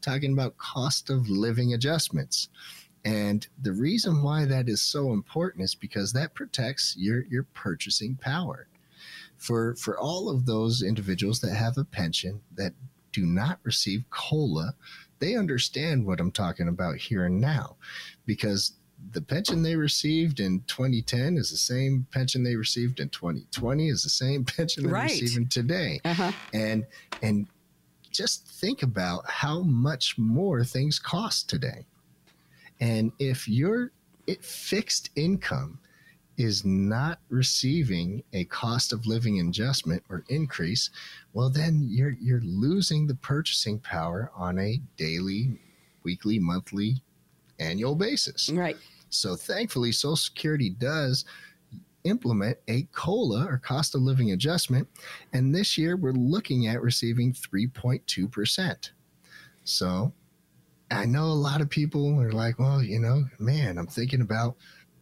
[0.00, 2.48] Talking about cost of living adjustments.
[3.04, 8.16] And the reason why that is so important is because that protects your your purchasing
[8.16, 8.66] power.
[9.36, 12.74] For for all of those individuals that have a pension that
[13.12, 14.74] do not receive COLA,
[15.18, 17.76] they understand what I'm talking about here and now
[18.26, 18.72] because
[19.12, 24.02] the pension they received in 2010 is the same pension they received in 2020 is
[24.02, 25.04] the same pension they're Right.
[25.10, 26.32] receiving today Uh huh.
[26.52, 26.84] and
[27.22, 27.46] and
[28.10, 31.84] just think about how much more things cost today
[32.80, 33.92] and if your
[34.26, 35.78] it, fixed income
[36.36, 40.90] is not receiving a cost of living adjustment or increase
[41.32, 45.58] well then you're you're losing the purchasing power on a daily
[46.02, 47.02] weekly monthly
[47.58, 48.76] annual basis Right.
[49.10, 51.24] so thankfully, Social Security does
[52.04, 54.88] implement a COLA or cost of living adjustment.
[55.32, 58.90] And this year we're looking at receiving 3.2%.
[59.64, 60.12] So
[60.90, 64.56] I know a lot of people are like, well, you know, man, I'm thinking about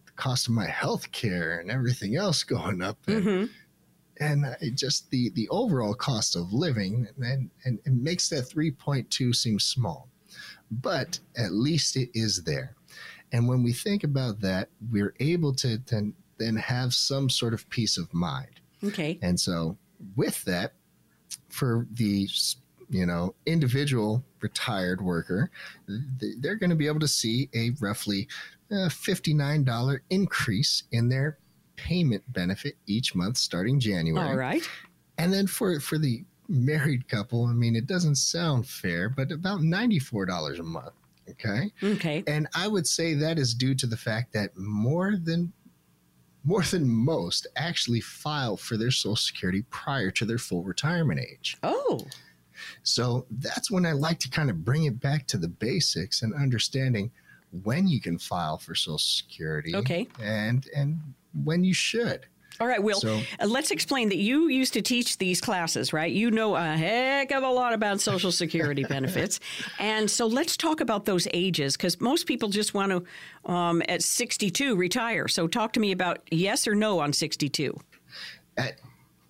[0.07, 2.99] the cost of my health care and everything else going up.
[3.07, 3.45] And, hmm
[4.21, 9.59] and just the, the overall cost of living and, and it makes that 3.2 seem
[9.59, 10.09] small.
[10.71, 12.75] But at least it is there.
[13.33, 17.69] And when we think about that, we're able to then, then have some sort of
[17.71, 18.61] peace of mind.
[18.83, 19.19] Okay.
[19.23, 19.77] And so,
[20.17, 20.75] with that,
[21.49, 22.29] for the
[22.91, 25.51] you know individual retired worker,
[26.41, 28.29] they're going to be able to see a roughly
[28.71, 31.39] uh, fifty-nine dollar increase in their
[31.77, 34.29] payment benefit each month starting January.
[34.29, 34.63] All right.
[35.17, 39.63] And then for for the married couple, I mean, it doesn't sound fair, but about
[39.63, 40.95] ninety-four dollars a month.
[41.31, 41.71] Okay.
[41.83, 42.25] Okay.
[42.27, 45.53] And I would say that is due to the fact that more than
[46.45, 51.57] more than most actually file for their social security prior to their full retirement age.
[51.63, 52.01] Oh.
[52.83, 56.35] So that's when I like to kind of bring it back to the basics and
[56.35, 57.11] understanding
[57.63, 60.07] when you can file for social security Okay.
[60.21, 61.01] and and
[61.45, 62.27] when you should.
[62.61, 63.01] All right, Will.
[63.01, 66.13] So- uh, let's explain that you used to teach these classes, right?
[66.13, 69.39] You know a heck of a lot about Social Security benefits,
[69.79, 74.03] and so let's talk about those ages because most people just want to, um, at
[74.03, 75.29] 62, retire.
[75.29, 77.79] So talk to me about yes or no on 62.
[78.57, 78.75] At,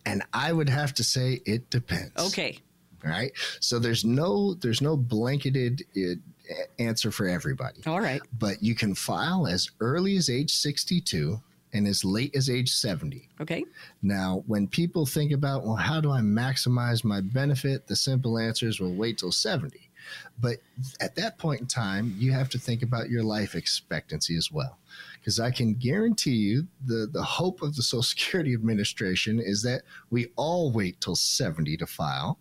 [0.07, 2.13] and I would have to say it depends.
[2.19, 2.59] Okay.
[3.05, 3.31] All right.
[3.61, 7.83] So there's no there's no blanketed uh, answer for everybody.
[7.87, 8.21] All right.
[8.39, 11.41] but you can file as early as age 62
[11.73, 13.29] and as late as age 70.
[13.41, 13.65] Okay.
[14.03, 17.87] Now, when people think about, well, how do I maximize my benefit?
[17.87, 19.89] The simple answer is, well, wait till 70.
[20.41, 20.59] But
[21.01, 24.79] at that point in time, you have to think about your life expectancy as well.
[25.19, 29.83] Because I can guarantee you the, the hope of the Social Security Administration is that
[30.11, 32.39] we all wait till 70 to file,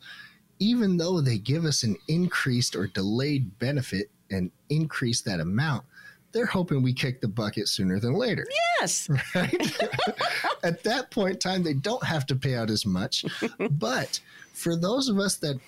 [0.60, 5.84] even though they give us an increased or delayed benefit and increase that amount.
[6.32, 8.46] They're hoping we kick the bucket sooner than later
[8.80, 9.10] Yes.
[9.36, 9.84] right?
[10.64, 13.26] At that point in time, they don't have to pay out as much.
[13.72, 14.20] but
[14.54, 15.60] for those of us that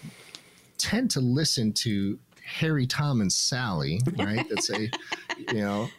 [0.77, 4.89] tend to listen to Harry, Tom, and Sally, right, that say,
[5.37, 5.89] you know,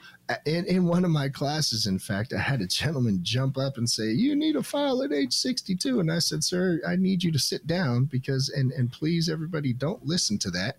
[0.44, 3.88] in, in one of my classes, in fact, I had a gentleman jump up and
[3.88, 6.00] say, You need a file at age 62.
[6.00, 9.72] And I said, Sir, I need you to sit down because, and, and please, everybody,
[9.72, 10.76] don't listen to that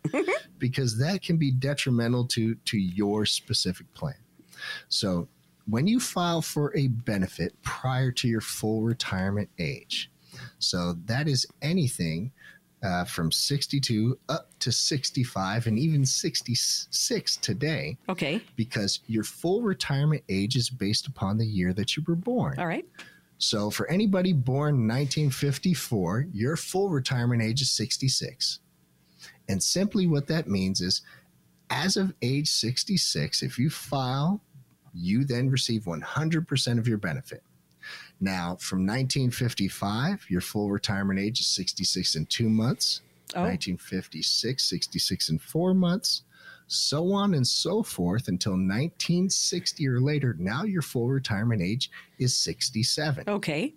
[0.59, 4.15] because that can be detrimental to, to your specific plan.
[4.89, 5.27] So,
[5.67, 10.11] when you file for a benefit prior to your full retirement age,
[10.59, 12.31] so that is anything
[12.83, 18.41] uh, from 62 up to 65 and even 66 today, Okay.
[18.55, 22.57] because your full retirement age is based upon the year that you were born.
[22.59, 22.85] All right.
[23.37, 28.59] So for anybody born 1954, your full retirement age is 66.
[29.49, 31.01] And simply what that means is
[31.69, 34.41] as of age 66, if you file,
[34.93, 37.43] you then receive 100% of your benefit.
[38.21, 43.01] Now, from 1955, your full retirement age is 66 and two months.
[43.33, 43.43] Oh.
[43.43, 46.23] 1956, 66 and four months,
[46.67, 50.35] so on and so forth until 1960 or later.
[50.37, 53.23] Now your full retirement age is 67.
[53.27, 53.73] Okay.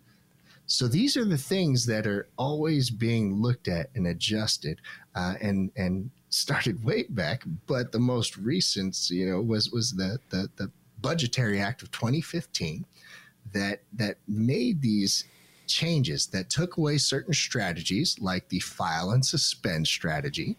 [0.67, 4.81] So these are the things that are always being looked at and adjusted,
[5.15, 7.45] uh, and and started way back.
[7.67, 12.87] But the most recent, you know, was was the the, the Budgetary Act of 2015
[13.53, 15.25] that that made these
[15.67, 20.57] changes that took away certain strategies like the file and suspend strategy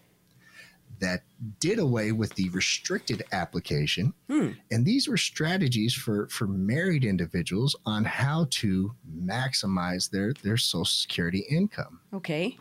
[0.98, 1.22] that
[1.60, 4.14] did away with the restricted application.
[4.28, 4.52] Hmm.
[4.70, 10.84] And these were strategies for for married individuals on how to maximize their their social
[10.84, 12.00] security income.
[12.14, 12.58] Okay.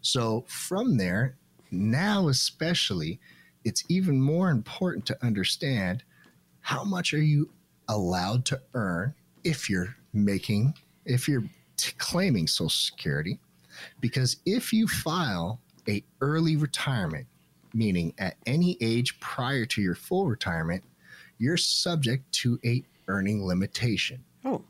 [0.00, 1.36] so from there
[1.70, 3.20] now especially
[3.64, 6.02] it's even more important to understand
[6.60, 7.50] how much are you
[7.88, 9.14] allowed to earn
[9.48, 10.74] if you're making
[11.06, 11.44] if you're
[11.78, 13.38] t- claiming social security
[14.00, 15.58] because if you file
[15.88, 17.26] a early retirement
[17.72, 20.82] meaning at any age prior to your full retirement
[21.38, 24.62] you're subject to a earning limitation Oh.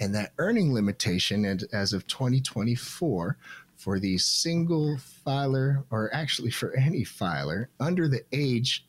[0.00, 3.36] and that earning limitation and as of 2024
[3.76, 8.84] for the single filer or actually for any filer under the age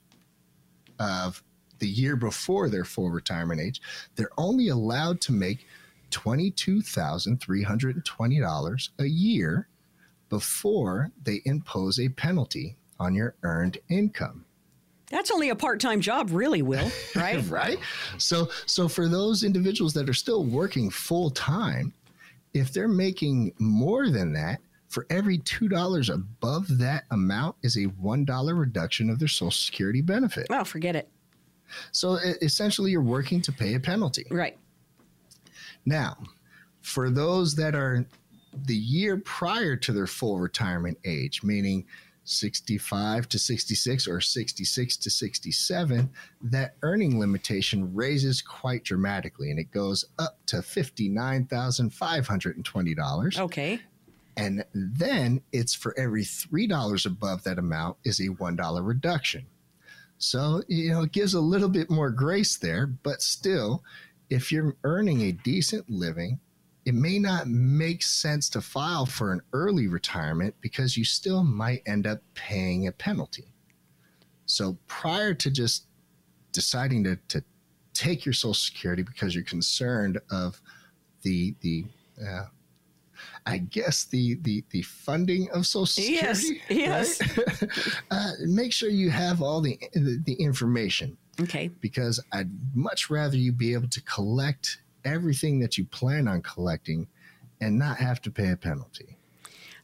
[0.99, 1.43] of
[1.79, 3.81] the year before their full retirement age
[4.15, 5.65] they're only allowed to make
[6.11, 9.67] $22,320 a year
[10.29, 14.45] before they impose a penalty on your earned income
[15.09, 17.43] That's only a part time job, really, Will, right?
[17.49, 17.79] right
[18.17, 21.93] so so for those individuals that are still working full time
[22.53, 28.59] if they're making more than that for every $2 above that amount is a $1
[28.59, 30.47] reduction of their Social Security benefit.
[30.49, 31.07] Well, forget it.
[31.91, 34.25] So essentially, you're working to pay a penalty.
[34.29, 34.57] Right.
[35.85, 36.17] Now,
[36.81, 38.05] for those that are
[38.65, 41.85] the year prior to their full retirement age, meaning
[42.25, 46.09] 65 to 66 or 66 to 67,
[46.43, 53.39] that earning limitation raises quite dramatically and it goes up to $59,520.
[53.39, 53.79] Okay.
[54.37, 59.47] And then it's for every $3 above that amount is a $1 reduction.
[60.19, 63.83] So, you know, it gives a little bit more grace there, but still,
[64.29, 66.39] if you're earning a decent living,
[66.85, 71.83] it may not make sense to file for an early retirement because you still might
[71.85, 73.53] end up paying a penalty.
[74.45, 75.85] So, prior to just
[76.51, 77.43] deciding to, to
[77.93, 80.61] take your Social Security because you're concerned of
[81.21, 81.85] the, the,
[82.21, 82.45] uh,
[83.49, 86.75] I guess the the the funding of Social Yes, Security.
[86.75, 87.37] yes.
[87.37, 87.69] right?
[88.11, 91.69] uh, make sure you have all the, the the information Okay.
[91.81, 97.07] because I'd much rather you be able to collect everything that you plan on collecting
[97.61, 99.17] and not have to pay a penalty.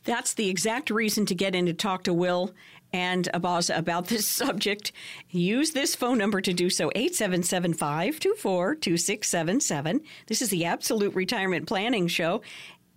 [0.04, 2.54] That's the exact reason to get in to talk to Will
[2.94, 4.92] and Abaza about this subject.
[5.32, 10.02] Use this phone number to do so 877 524 2677.
[10.28, 12.42] This is the Absolute Retirement Planning Show.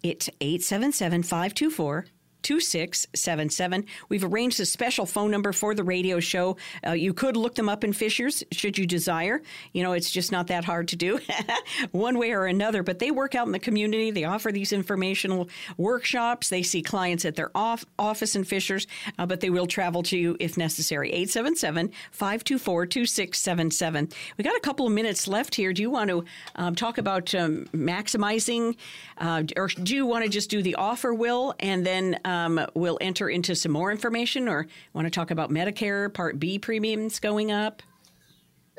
[0.03, 2.07] It's 877 524
[2.43, 3.85] 2677.
[4.09, 6.57] We've arranged a special phone number for the radio show.
[6.87, 9.43] Uh, you could look them up in Fishers should you desire.
[9.73, 11.21] You know, it's just not that hard to do
[11.93, 14.11] one way or another, but they work out in the community.
[14.11, 16.49] They offer these informational workshops.
[16.49, 18.87] They see clients at their off- office in Fishers,
[19.19, 21.11] uh, but they will travel to you if necessary.
[21.11, 24.09] 877 524 2677.
[24.37, 25.73] We got a couple of minutes left here.
[25.73, 26.25] Do you want to
[26.57, 28.77] um, talk about um, maximizing,
[29.19, 32.99] uh, or do you want to just do the offer, Will, and then um, we'll
[33.01, 37.51] enter into some more information, or want to talk about Medicare Part B premiums going
[37.51, 37.83] up?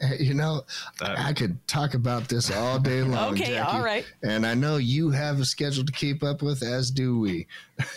[0.02, 0.62] Uh, You know,
[1.02, 3.34] I could talk about this all day long.
[3.34, 4.06] Okay, Jackie, all right.
[4.24, 7.48] And I know you have a schedule to keep up with, as do we.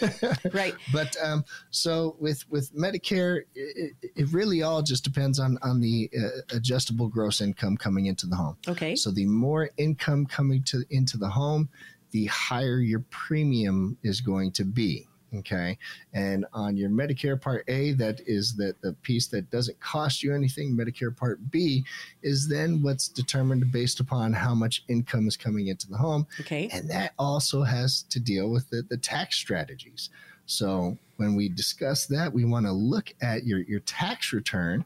[0.52, 0.74] Right.
[0.92, 5.80] But um, so with with Medicare, it, it- it really all just depends on on
[5.80, 8.56] the uh, adjustable gross income coming into the home.
[8.68, 8.94] Okay.
[8.96, 11.68] So the more income coming to into the home,
[12.10, 15.06] the higher your premium is going to be.
[15.34, 15.78] Okay.
[16.12, 20.34] And on your Medicare Part A, that is the, the piece that doesn't cost you
[20.34, 20.76] anything.
[20.76, 21.84] Medicare Part B
[22.22, 26.26] is then what's determined based upon how much income is coming into the home.
[26.40, 26.68] Okay.
[26.72, 30.10] And that also has to deal with the, the tax strategies.
[30.44, 34.84] So when we discuss that, we want to look at your, your tax return,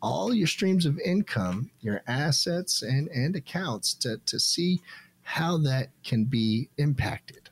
[0.00, 4.80] all your streams of income, your assets and, and accounts to, to see
[5.22, 7.43] how that can be impacted.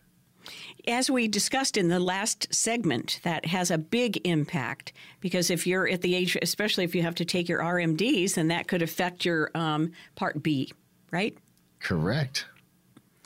[0.88, 5.88] As we discussed in the last segment, that has a big impact because if you're
[5.88, 9.24] at the age, especially if you have to take your RMDs, then that could affect
[9.24, 10.72] your um, Part B,
[11.12, 11.36] right?
[11.78, 12.46] Correct.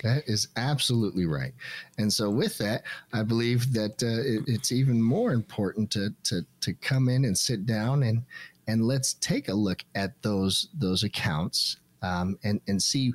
[0.03, 1.55] That is absolutely right.
[1.97, 2.83] And so, with that,
[3.15, 7.37] I believe that uh, it, it's even more important to, to to come in and
[7.37, 8.23] sit down and
[8.67, 13.15] and let's take a look at those those accounts um, and and see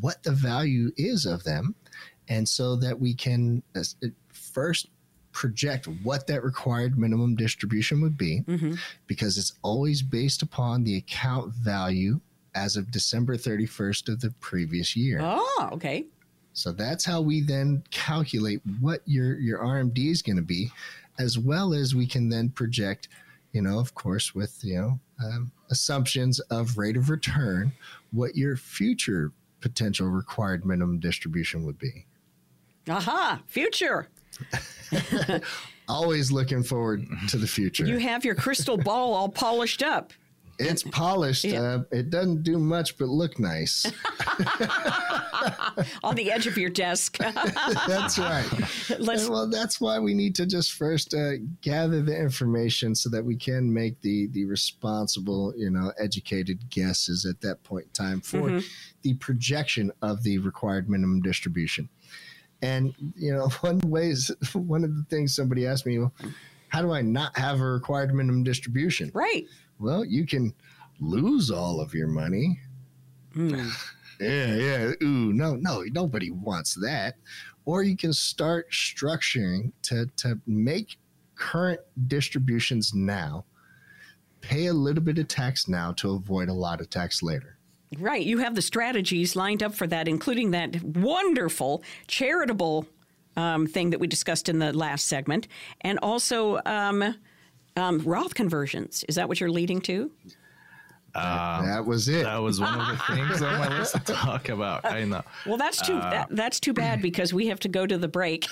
[0.00, 1.74] what the value is of them,
[2.28, 3.82] and so that we can uh,
[4.28, 4.88] first
[5.32, 8.42] project what that required minimum distribution would be,
[9.06, 12.20] because it's always based upon the account value
[12.54, 15.20] as of December 31st of the previous year.
[15.22, 16.06] Oh, okay.
[16.54, 20.72] So that's how we then calculate what your your RMD is going to be,
[21.18, 23.08] as well as we can then project,
[23.52, 27.72] you know, of course, with you know um, assumptions of rate of return,
[28.10, 32.06] what your future potential required minimum distribution would be.
[32.88, 34.08] Aha, future.
[35.88, 37.86] Always looking forward to the future.
[37.86, 40.12] You have your crystal ball all polished up.
[40.58, 41.44] it's polished.
[41.44, 41.60] Yeah.
[41.60, 43.86] Uh, it doesn't do much but look nice.
[46.02, 47.16] on the edge of your desk.
[47.18, 48.46] that's right.
[48.98, 51.32] Let's well, that's why we need to just first uh,
[51.62, 57.24] gather the information so that we can make the the responsible, you know, educated guesses
[57.24, 58.60] at that point in time for
[59.02, 61.88] the projection of the required minimum distribution.
[62.62, 66.12] And you know, one ways one of the things somebody asked me, well,
[66.68, 69.10] how do I not have a required minimum distribution?
[69.14, 69.44] right.
[69.80, 70.52] Well, you can
[70.98, 72.60] lose all of your money.
[73.32, 73.68] Hmm.
[74.20, 74.92] Yeah, yeah.
[75.00, 77.14] Ooh, no, no, nobody wants that.
[77.64, 80.98] Or you can start structuring to to make
[81.36, 83.44] current distributions now,
[84.40, 87.57] pay a little bit of tax now to avoid a lot of tax later.
[87.98, 88.24] Right.
[88.24, 92.86] You have the strategies lined up for that, including that wonderful charitable
[93.36, 95.48] um, thing that we discussed in the last segment,
[95.80, 97.14] and also um,
[97.76, 99.04] um, Roth conversions.
[99.08, 100.10] Is that what you're leading to?
[101.14, 102.24] that was it.
[102.24, 104.84] That was one of the things on my list to talk about.
[104.84, 105.22] I know.
[105.46, 108.08] Well, that's too Uh, that, that's too bad because we have to go to the
[108.08, 108.46] break.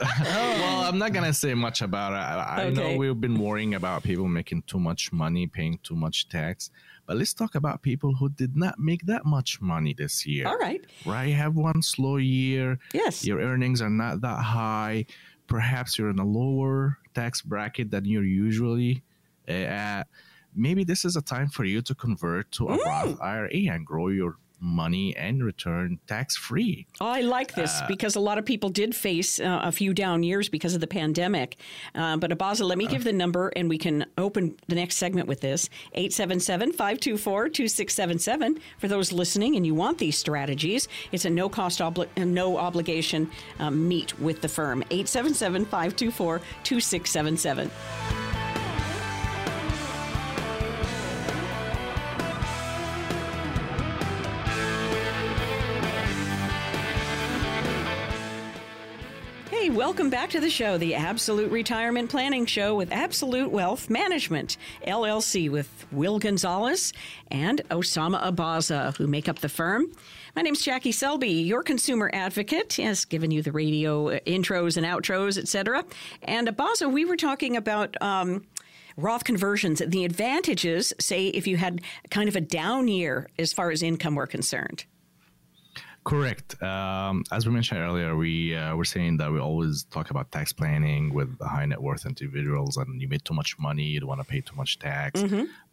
[0.20, 2.16] well, I'm not gonna say much about it.
[2.16, 6.28] I, I know we've been worrying about people making too much money, paying too much
[6.28, 6.70] tax,
[7.06, 10.46] but let's talk about people who did not make that much money this year.
[10.46, 10.84] All right.
[11.04, 11.26] Right?
[11.26, 12.78] You have one slow year.
[12.92, 13.24] Yes.
[13.24, 15.06] Your earnings are not that high.
[15.46, 19.02] Perhaps you're in a lower tax bracket than you're usually
[19.48, 20.04] uh, at.
[20.54, 24.08] Maybe this is a time for you to convert to a Roth IRA and grow
[24.08, 26.86] your money and return tax free.
[27.00, 30.22] Oh, I like this because a lot of people did face uh, a few down
[30.22, 31.56] years because of the pandemic.
[31.94, 35.28] Uh, but Abaza, let me give the number and we can open the next segment
[35.28, 38.60] with this 877 524 2677.
[38.78, 42.56] For those listening and you want these strategies, it's a no cost, obli- uh, no
[42.56, 44.82] obligation um, meet with the firm.
[44.90, 48.25] 877 524 2677.
[59.76, 64.56] Welcome back to the show, the Absolute Retirement Planning Show with Absolute Wealth Management,
[64.86, 66.94] LLC, with Will Gonzalez
[67.30, 69.92] and Osama Abaza, who make up the firm.
[70.34, 74.86] My name's Jackie Selby, your consumer advocate, has given you the radio uh, intros and
[74.86, 75.84] outros, etc.
[76.22, 78.00] And Abaza, we were talking about.
[78.02, 78.46] Um,
[78.98, 83.70] Roth conversions, the advantages, say, if you had kind of a down year as far
[83.70, 84.86] as income were concerned.
[86.06, 86.62] Correct.
[86.62, 90.52] Um, as we mentioned earlier, we uh, were saying that we always talk about tax
[90.52, 94.20] planning with high net worth individuals, and you made too much money, you don't want
[94.20, 95.20] to pay too much tax.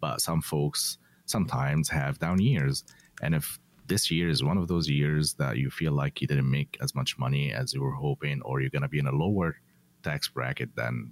[0.01, 2.83] But some folks sometimes have down years,
[3.21, 6.49] and if this year is one of those years that you feel like you didn't
[6.49, 9.11] make as much money as you were hoping, or you're going to be in a
[9.11, 9.57] lower
[10.01, 11.11] tax bracket than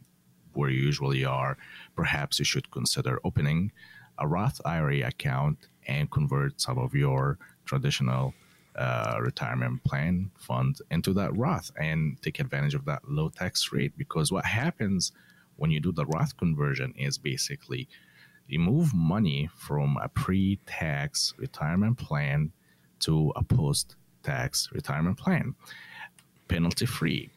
[0.54, 1.60] where you usually are,
[1.96, 3.72] perhaps you should consider opening
[4.18, 8.34] a Roth IRA account and convert some of your traditional
[8.76, 13.98] uh, retirement plan fund into that Roth and take advantage of that low tax rate.
[13.98, 15.12] Because what happens
[15.58, 17.88] when you do the Roth conversion is basically
[18.48, 22.52] you move money from a pre tax retirement plan
[23.00, 25.56] to a post tax retirement plan,
[26.48, 27.30] penalty free.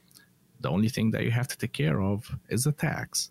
[0.61, 3.30] The only thing that you have to take care of is the tax.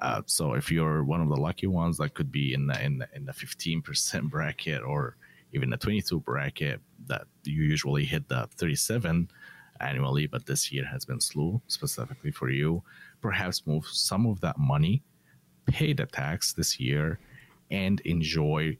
[0.00, 2.98] Uh, so if you're one of the lucky ones that could be in the in
[2.98, 5.16] the, in the 15% bracket or
[5.52, 9.30] even the 22 bracket that you usually hit the 37
[9.80, 12.82] annually, but this year has been slow specifically for you.
[13.20, 15.02] Perhaps move some of that money,
[15.66, 17.18] pay the tax this year,
[17.70, 18.76] and enjoy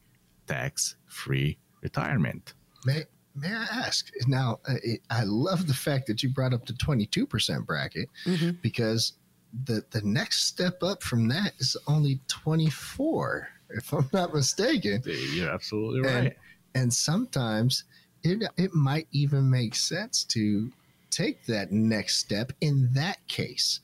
[0.46, 2.54] tax-free retirement.
[2.84, 3.04] May
[3.40, 4.58] May I ask now?
[4.68, 8.08] Uh, it, I love the fact that you brought up the twenty two percent bracket
[8.62, 9.12] because
[9.64, 15.02] the the next step up from that is only twenty four, if I'm not mistaken.
[15.04, 16.16] You're absolutely right.
[16.16, 16.34] and
[16.92, 17.84] sometimes
[18.22, 20.70] it it might even make sense to
[21.10, 23.80] take that next step in that case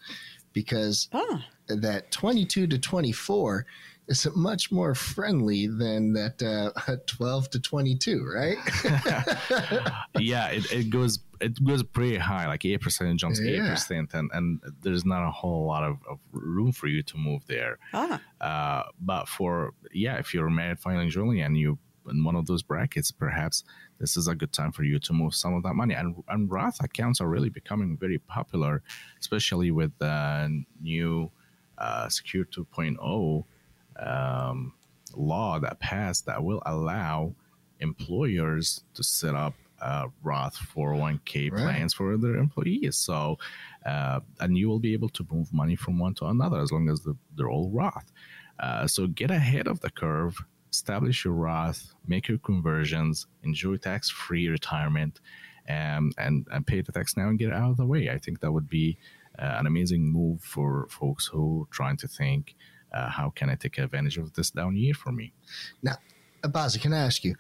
[0.53, 3.65] because Ah, that 22 to 24
[4.07, 8.59] is much more friendly than that uh, 12 to 22 right?
[10.19, 14.61] Yeah, it, it goes it goes pretty high, like eight percent jumps 8% and and
[14.83, 17.79] there's not a whole lot of, of room for you to move there.
[17.93, 21.79] ah, Uh, but for yeah, if you're married filing jointly and you
[22.09, 23.65] in one of those brackets, perhaps
[23.99, 25.95] this is a good time for you to move some of that money.
[25.95, 28.83] And and Roth accounts are really becoming very popular,
[29.21, 31.31] especially with the new
[31.79, 33.45] uh, Secure 2.0
[34.01, 34.73] um,
[35.17, 37.35] law that passed that will allow
[37.81, 41.63] employers to set up uh, Roth 401k Right.
[41.63, 42.97] plans for their employees.
[42.97, 43.39] So,
[43.85, 46.89] uh, and you will be able to move money from one to another as long
[46.89, 48.11] as the, they're all Roth.
[48.59, 50.37] Uh, so get ahead of the curve,
[50.75, 55.21] establish your Roth, make your conversions, enjoy tax-free retirement,
[55.69, 58.11] um, and and pay the tax now and get out of the way.
[58.11, 58.99] I think that would be
[59.39, 62.55] uh, an amazing move for folks who are trying to think,
[62.93, 65.33] uh, how can I take advantage of this down year for me?
[65.83, 65.97] now
[66.45, 67.35] Abaza, can I ask you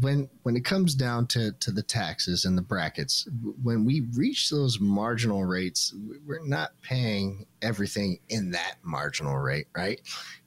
[0.00, 3.28] when when it comes down to to the taxes and the brackets
[3.62, 5.94] when we reach those marginal rates
[6.26, 10.00] we're not paying everything in that marginal rate right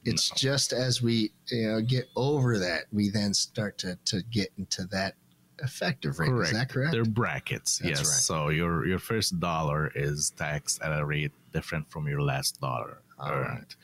[0.06, 4.50] it's just as we you know get over that we then start to to get
[4.58, 5.16] into that
[5.64, 6.52] effective rate Correct.
[6.52, 7.80] is that correct They're brackets.
[7.80, 8.00] That's yes.
[8.00, 8.08] right.
[8.08, 13.02] So your your first dollar is taxed at a rate different from your last dollar
[13.20, 13.76] All earned.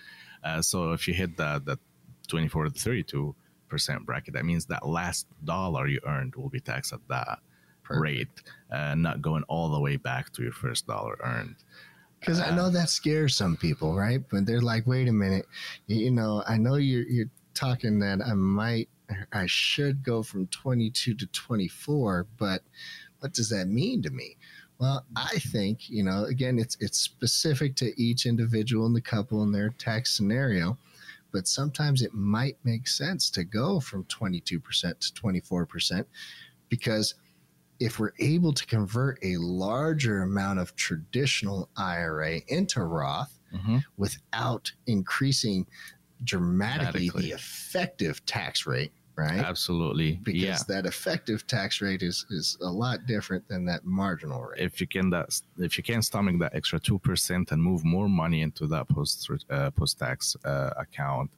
[0.43, 1.77] Uh, so if you hit that the
[2.27, 3.35] twenty four to thirty two
[3.67, 7.39] percent bracket, that means that last dollar you earned will be taxed at that
[7.83, 8.01] Perfect.
[8.01, 8.27] rate,
[8.71, 11.55] uh, not going all the way back to your first dollar earned.
[12.19, 14.21] Because I know that scares some people, right?
[14.31, 15.45] But they're like, wait a minute,
[15.85, 18.89] you, you know, I know you're you're talking that I might,
[19.31, 22.61] I should go from 22 to 24, but
[23.19, 24.35] what does that mean to me?
[24.79, 29.41] Well, I think you know, again, it's it's specific to each individual and the couple
[29.41, 30.77] and their tax scenario,
[31.31, 34.41] but sometimes it might make sense to go from 22%
[34.99, 36.05] to 24%
[36.69, 37.15] because
[37.79, 43.83] if we're able to convert a larger amount of traditional IRA into Roth Mhm.
[43.97, 45.65] without increasing
[46.23, 47.21] dramatically, Dramatically.
[47.29, 49.39] the effective tax rate, right?
[49.39, 50.57] Absolutely, Because yeah.
[50.67, 54.61] that effective tax rate is is a lot different than that marginal rate.
[54.61, 58.07] if you can that if you can stomach that extra two percent and move more
[58.07, 61.29] money into that post uh, post tax uh, account,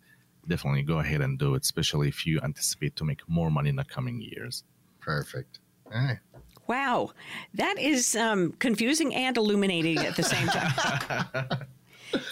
[0.47, 1.63] definitely go ahead and do it.
[1.63, 4.63] Especially if you anticipate to make more money in the coming years.
[4.99, 5.59] Perfect.
[5.85, 6.19] All right.
[6.67, 7.13] Wow,
[7.55, 11.47] that is um, confusing and illuminating at the same time.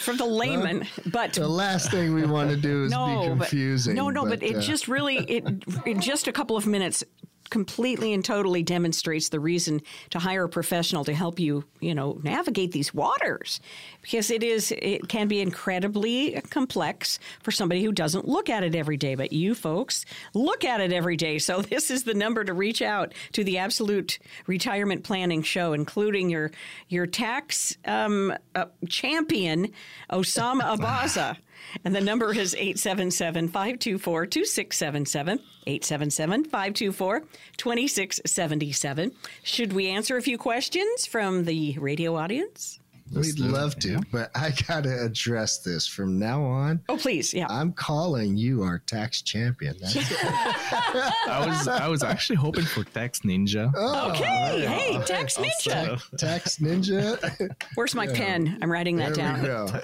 [0.02, 3.50] For the layman, but The last thing we want to do is no, be but-
[3.50, 3.96] confusing.
[3.96, 5.46] no, no, but, it uh, just really, it
[5.86, 7.04] in just a couple of minutes,
[7.50, 12.20] completely and totally demonstrates the reason to hire a professional to help you, you know,
[12.24, 13.60] navigate these waters,
[14.02, 18.76] because it is, it can be incredibly complex for somebody who doesn't look at it
[18.76, 19.16] every day.
[19.16, 22.82] But you folks look at it every day, so this is the number to reach
[22.82, 26.52] out to the Absolute Retirement Planning Show, including your
[26.90, 29.72] your tax um, uh, champion,
[30.12, 31.38] Osama Abaza.
[31.84, 35.40] And the number is 877 524 2677.
[35.66, 37.22] 877 524
[37.58, 39.12] 2677.
[39.44, 42.80] Should we answer a few questions from the radio audience?
[43.14, 44.00] We'd do it, love to, yeah.
[44.12, 46.82] but I got to address this from now on.
[46.90, 47.34] Oh, please.
[47.34, 47.48] Yeah.
[47.50, 49.76] I'm calling you our tax champion.
[49.80, 49.96] That's.
[50.24, 53.72] I was I was actually hoping for Tax Ninja.
[53.76, 54.66] Oh, okay.
[54.66, 56.18] Hey, Tax Ninja.
[56.18, 57.56] tax ninja.
[57.76, 58.58] Where's my pen?
[58.62, 59.82] I'm writing that there we down.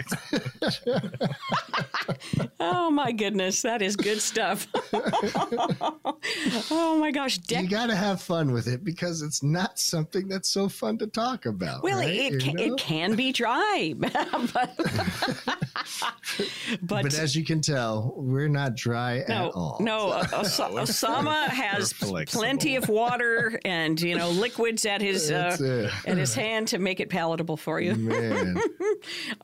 [2.06, 2.14] go.
[2.60, 3.62] Oh, my goodness.
[3.62, 4.68] That is good stuff.
[6.72, 7.40] oh, my gosh.
[7.50, 11.08] You got to have fun with it because it's not something that's so fun to
[11.08, 11.84] talk about.
[11.84, 12.10] well, right?
[12.10, 12.64] it, You can, know?
[12.64, 13.94] it can be dry.
[13.98, 14.14] but,
[14.54, 14.76] but,
[17.04, 19.78] But as you can tell, we're not dry No, at all.
[19.80, 20.12] no.
[20.12, 26.34] Os- Osama has plenty of water and you know liquids at his uh, at his
[26.34, 27.96] hand to make it palatable for you.
[27.96, 28.58] Man,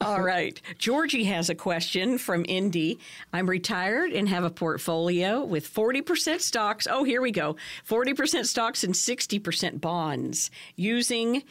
[0.01, 2.99] All right, Georgie has a question from Indy.
[3.31, 6.87] I'm retired and have a portfolio with 40% stocks.
[6.89, 7.55] Oh, here we go.
[7.87, 11.43] 40% stocks and 60% bonds using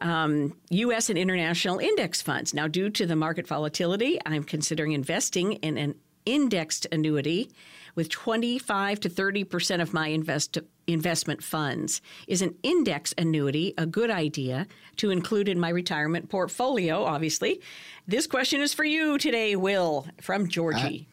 [0.00, 1.08] um, U.S.
[1.08, 2.54] and international index funds.
[2.54, 5.94] Now, due to the market volatility, I'm considering investing in an
[6.24, 7.50] indexed annuity
[7.94, 12.00] with 25 to 30 percent of my invest- investment funds.
[12.26, 14.66] Is an index annuity a good idea
[14.96, 17.04] to include in my retirement portfolio?
[17.04, 17.60] Obviously,
[18.06, 21.08] this question is for you today, Will from Georgie.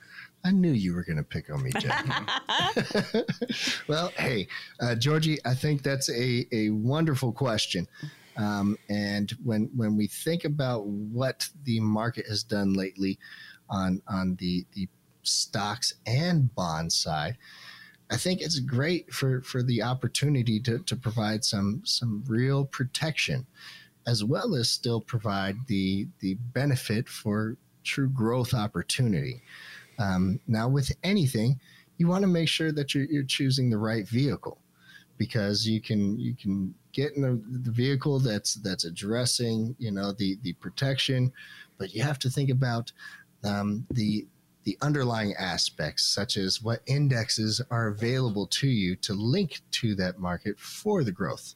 [0.45, 3.23] I knew you were going to pick on me, Jackie.
[3.87, 4.47] well, hey,
[4.81, 7.87] uh, Georgie, I think that's a, a wonderful question.
[8.35, 13.19] Um, and when when we think about what the market has done lately
[13.69, 14.89] on on the the
[15.21, 17.37] stocks and bond side,
[18.11, 23.45] I think it's great for for the opportunity to to provide some some real protection,
[24.05, 29.41] as well as still provide the the benefit for true growth opportunity.
[29.99, 31.59] Um, now, with anything,
[31.97, 34.59] you want to make sure that you're, you're choosing the right vehicle
[35.17, 40.11] because you can you can get in the, the vehicle that's that's addressing you know
[40.11, 41.31] the the protection,
[41.77, 42.91] but you have to think about
[43.43, 44.25] um, the
[44.63, 50.19] the underlying aspects such as what indexes are available to you to link to that
[50.19, 51.55] market for the growth.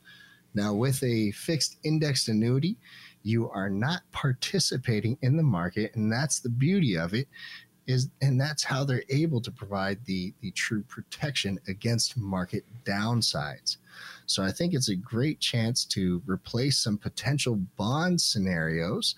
[0.54, 2.78] Now, with a fixed indexed annuity,
[3.24, 7.28] you are not participating in the market, and that's the beauty of it
[7.88, 13.78] is and that's how they're able to provide the the true protection against market downsides
[14.26, 19.16] so i think it's a great chance to replace some potential bond scenarios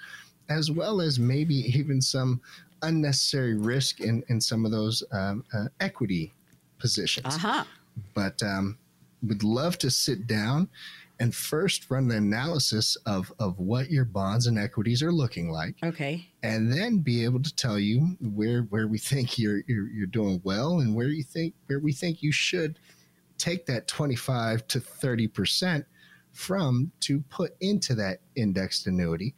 [0.49, 2.39] as well as maybe even some
[2.83, 6.33] unnecessary risk in in some of those um, uh, equity
[6.79, 7.63] positions Uh huh.
[8.13, 8.77] but um,
[9.23, 10.69] would love to sit down
[11.21, 15.75] and first run an analysis of of what your bonds and equities are looking like
[15.83, 16.25] Okay.
[16.43, 20.39] and then be able to tell you where where we think you're you're, you're doing
[20.45, 22.79] well and where you think where we think you should
[23.37, 25.85] take that 25 to 30 percent
[26.31, 29.33] from to put into that indexed annuity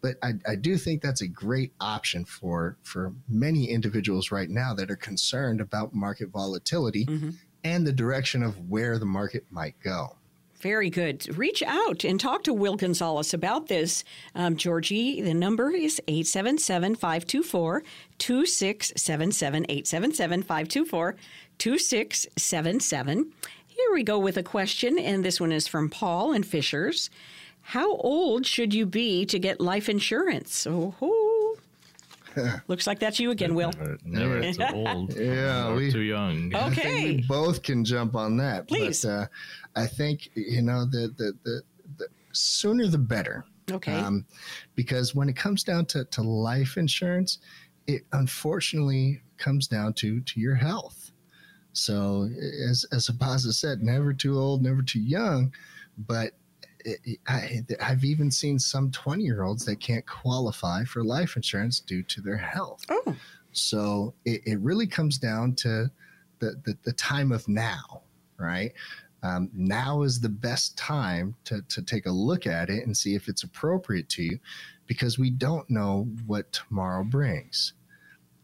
[0.00, 4.74] but I, I do think that's a great option for for many individuals right now
[4.74, 7.34] that are concerned about market volatility Mhm.
[7.64, 10.16] and the direction of where the market might go
[10.60, 11.36] Very good.
[11.36, 14.04] Reach out and talk to Will Gonzalez about this.
[14.34, 17.82] Um, Georgie, the number is 877 524
[18.18, 19.66] 2677.
[19.68, 21.16] 877 524
[21.58, 23.32] 2677.
[23.66, 27.10] Here we go with a question, and this one is from Paul and Fishers.
[27.66, 30.66] How old should you be to get life insurance?
[30.70, 31.56] Oh,
[32.68, 33.72] looks like that's you again, Will.
[34.04, 35.14] Never, never too old.
[35.16, 36.54] Yeah, we- too young.
[36.54, 37.04] I think Okay.
[37.16, 38.68] we both can jump on that.
[38.68, 39.02] Please.
[39.04, 39.26] But uh,
[39.74, 41.62] I think you know the the, the
[41.98, 43.44] the sooner the better.
[43.70, 43.94] Okay.
[43.94, 44.24] Um,
[44.76, 47.38] because when it comes down to, to life insurance,
[47.88, 51.10] it unfortunately comes down to to your health.
[51.72, 52.28] So
[52.70, 55.52] as as Abaza said, never too old, never too young.
[55.98, 56.32] But
[57.04, 61.80] it, I, I've even seen some twenty year olds that can't qualify for life insurance
[61.80, 62.86] due to their health.
[62.88, 63.16] oh,
[63.52, 65.90] So it, it really comes down to
[66.38, 68.02] the, the, the time of now,
[68.38, 68.72] right?
[69.22, 73.14] Um, now is the best time to, to take a look at it and see
[73.14, 74.38] if it's appropriate to you
[74.86, 77.72] because we don't know what tomorrow brings.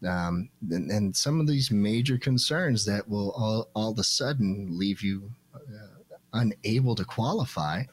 [0.05, 4.67] Um, and, and some of these major concerns that will all, all of a sudden
[4.71, 7.83] leave you uh, unable to qualify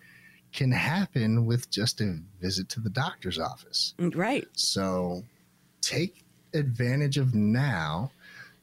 [0.52, 3.94] can happen with just a visit to the doctor's office.
[3.98, 4.46] Mm, right.
[4.52, 5.22] So
[5.80, 6.24] take
[6.54, 8.10] advantage of now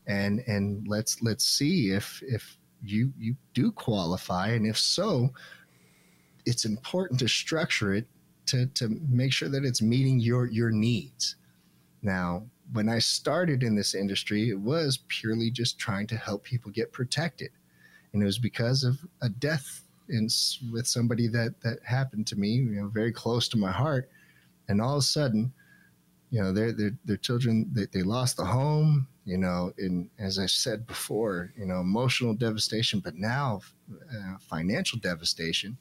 [0.08, 5.30] and and let's let's see if if you you do qualify and if so
[6.46, 8.08] it's important to structure it
[8.48, 11.36] to to make sure that it's meeting your your needs.
[12.02, 16.72] Now, when I started in this industry, it was purely just trying to help people
[16.72, 17.50] get protected.
[18.14, 20.30] And it was because of a death in,
[20.72, 24.10] with somebody that that happened to me, you know, very close to my heart.
[24.68, 25.54] And all of a sudden,
[26.30, 30.40] you know, their their their children they, they lost the home, you know, and as
[30.40, 35.78] I said before, you know, emotional devastation, but now uh, financial devastation.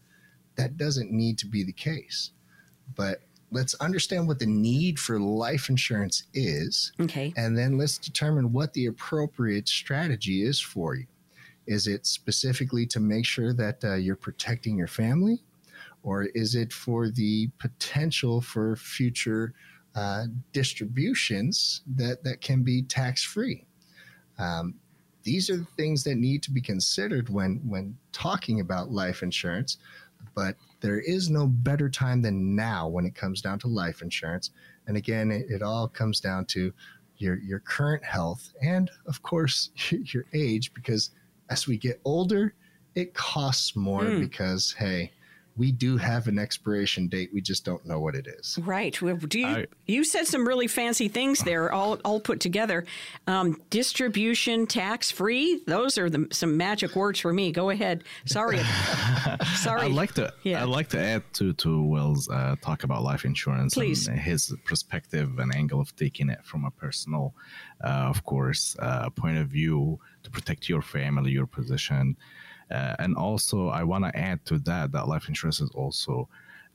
[0.57, 2.31] That doesn't need to be the case.
[2.95, 3.21] But
[3.51, 7.33] let's understand what the need for life insurance is Okay.
[7.37, 11.07] and then let's determine what the appropriate strategy is for you.
[11.67, 15.43] Is it specifically to make sure that uh, you're protecting your family,
[16.03, 19.55] or is it for the potential for future
[19.95, 23.67] uh, distributions that, that can be tax free?
[24.39, 24.75] Um,
[25.23, 29.79] these are the things that need to be considered when, when talking about life insurance,
[30.37, 34.51] but there is no better time than now when it comes down to life insurance.
[34.87, 36.73] And again, it, it all comes down to
[37.19, 41.11] your your current health and of course your age because
[41.51, 42.55] as we get older
[42.95, 44.21] it costs more Mm.
[44.21, 45.13] because hey
[45.57, 49.01] we do have an expiration date we just don't know what it is Right.
[49.01, 52.85] Well, do you, I- you said some really fancy things there, all all put together.
[53.27, 55.63] Um, distribution tax free.
[55.67, 57.53] Those are the, some magic words for me.
[57.53, 58.05] Go ahead.
[58.25, 58.59] Sorry.
[59.57, 59.83] Sorry.
[59.83, 60.33] I'd like to.
[60.43, 60.63] Yeah.
[60.63, 64.09] I'd like to add to to Will's uh, talk about life insurance Please.
[64.09, 67.35] and his perspective and angle of taking it from a personal,
[67.85, 72.17] uh, of course, uh, point of view to protect your family, your position,
[72.71, 76.29] uh, and also I want to add to that that life insurance is also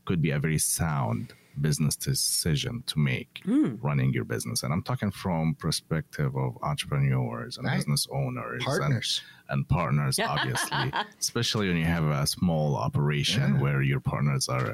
[0.06, 3.76] could be a very sound business decision to make Hmm.
[3.82, 7.76] running your business and i'm talking from perspective of entrepreneurs and Right.
[7.76, 13.62] business owners and- partners and partners, obviously, especially when you have a small operation Yeah.
[13.62, 14.70] where your partners are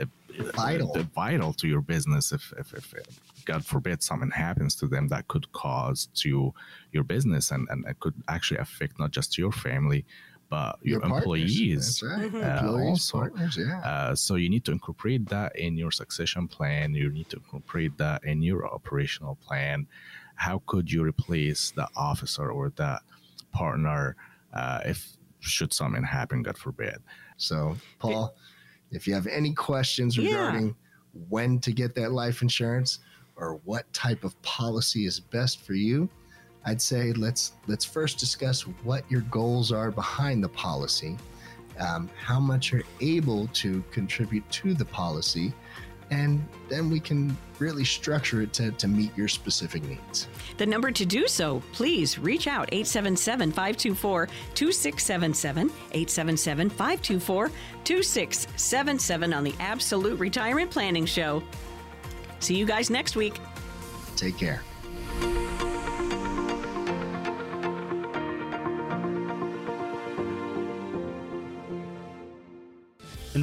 [0.00, 0.04] uh,
[0.54, 0.92] Vital.
[0.96, 2.30] uh, vital to your business.
[2.30, 2.94] If, if, if,
[3.44, 6.54] God forbid something happens to them that could cause to
[6.92, 10.04] your business and, and it could actually affect not just your family,
[10.52, 11.18] but your, partners.
[11.18, 11.84] employees.
[12.00, 15.72] that's right Uh, employees also, partners yeah uh, so you need to incorporate that in
[15.82, 16.84] your succession plan.
[17.02, 19.76] You need to incorporate that in your operational plan.
[20.46, 22.92] How could you replace the officer or the
[23.60, 24.02] partner
[24.60, 24.98] uh, if
[25.40, 26.98] should something happen, God forbid?
[27.48, 27.56] So,
[27.98, 28.24] Paul,
[28.96, 30.24] if you have any questions Yeah.
[30.26, 30.68] regarding
[31.34, 32.90] when to get that life insurance
[33.36, 36.08] or what type of policy is best for you,
[36.64, 41.16] I'd say let's let's first discuss what your goals are behind the policy,
[41.78, 45.52] um, how much you're able to contribute to the policy,
[46.10, 50.28] and then we can really structure it to, to meet your specific needs.
[50.58, 55.68] The number to do so, please reach out 877 524 2677.
[55.68, 57.50] 877 524
[57.84, 61.42] 2677 on the Absolute Retirement Planning Show.
[62.40, 63.38] See you guys next week.
[64.16, 64.62] Take care.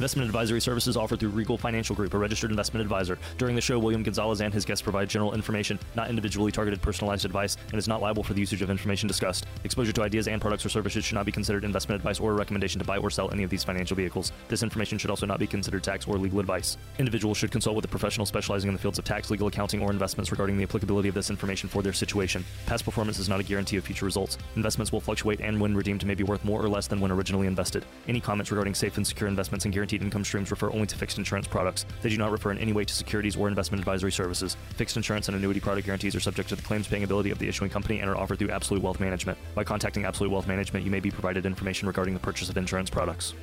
[0.00, 3.18] Investment advisory services offered through Regal Financial Group, a registered investment advisor.
[3.36, 7.26] During the show, William Gonzalez and his guests provide general information, not individually targeted personalized
[7.26, 9.44] advice, and is not liable for the usage of information discussed.
[9.62, 12.34] Exposure to ideas and products or services should not be considered investment advice or a
[12.34, 14.32] recommendation to buy or sell any of these financial vehicles.
[14.48, 16.78] This information should also not be considered tax or legal advice.
[16.98, 19.90] Individuals should consult with a professional specializing in the fields of tax, legal, accounting, or
[19.90, 22.42] investments regarding the applicability of this information for their situation.
[22.64, 24.38] Past performance is not a guarantee of future results.
[24.56, 27.46] Investments will fluctuate and when redeemed may be worth more or less than when originally
[27.46, 27.84] invested.
[28.08, 31.18] Any comments regarding safe and secure investments and guaranteed income streams refer only to fixed
[31.18, 31.84] insurance products.
[32.02, 34.56] They do not refer in any way to securities or investment advisory services.
[34.76, 37.48] Fixed insurance and annuity product guarantees are subject to the claims paying ability of the
[37.48, 39.36] issuing company and are offered through Absolute Wealth Management.
[39.54, 42.88] By contacting Absolute Wealth Management, you may be provided information regarding the purchase of insurance
[42.88, 43.34] products.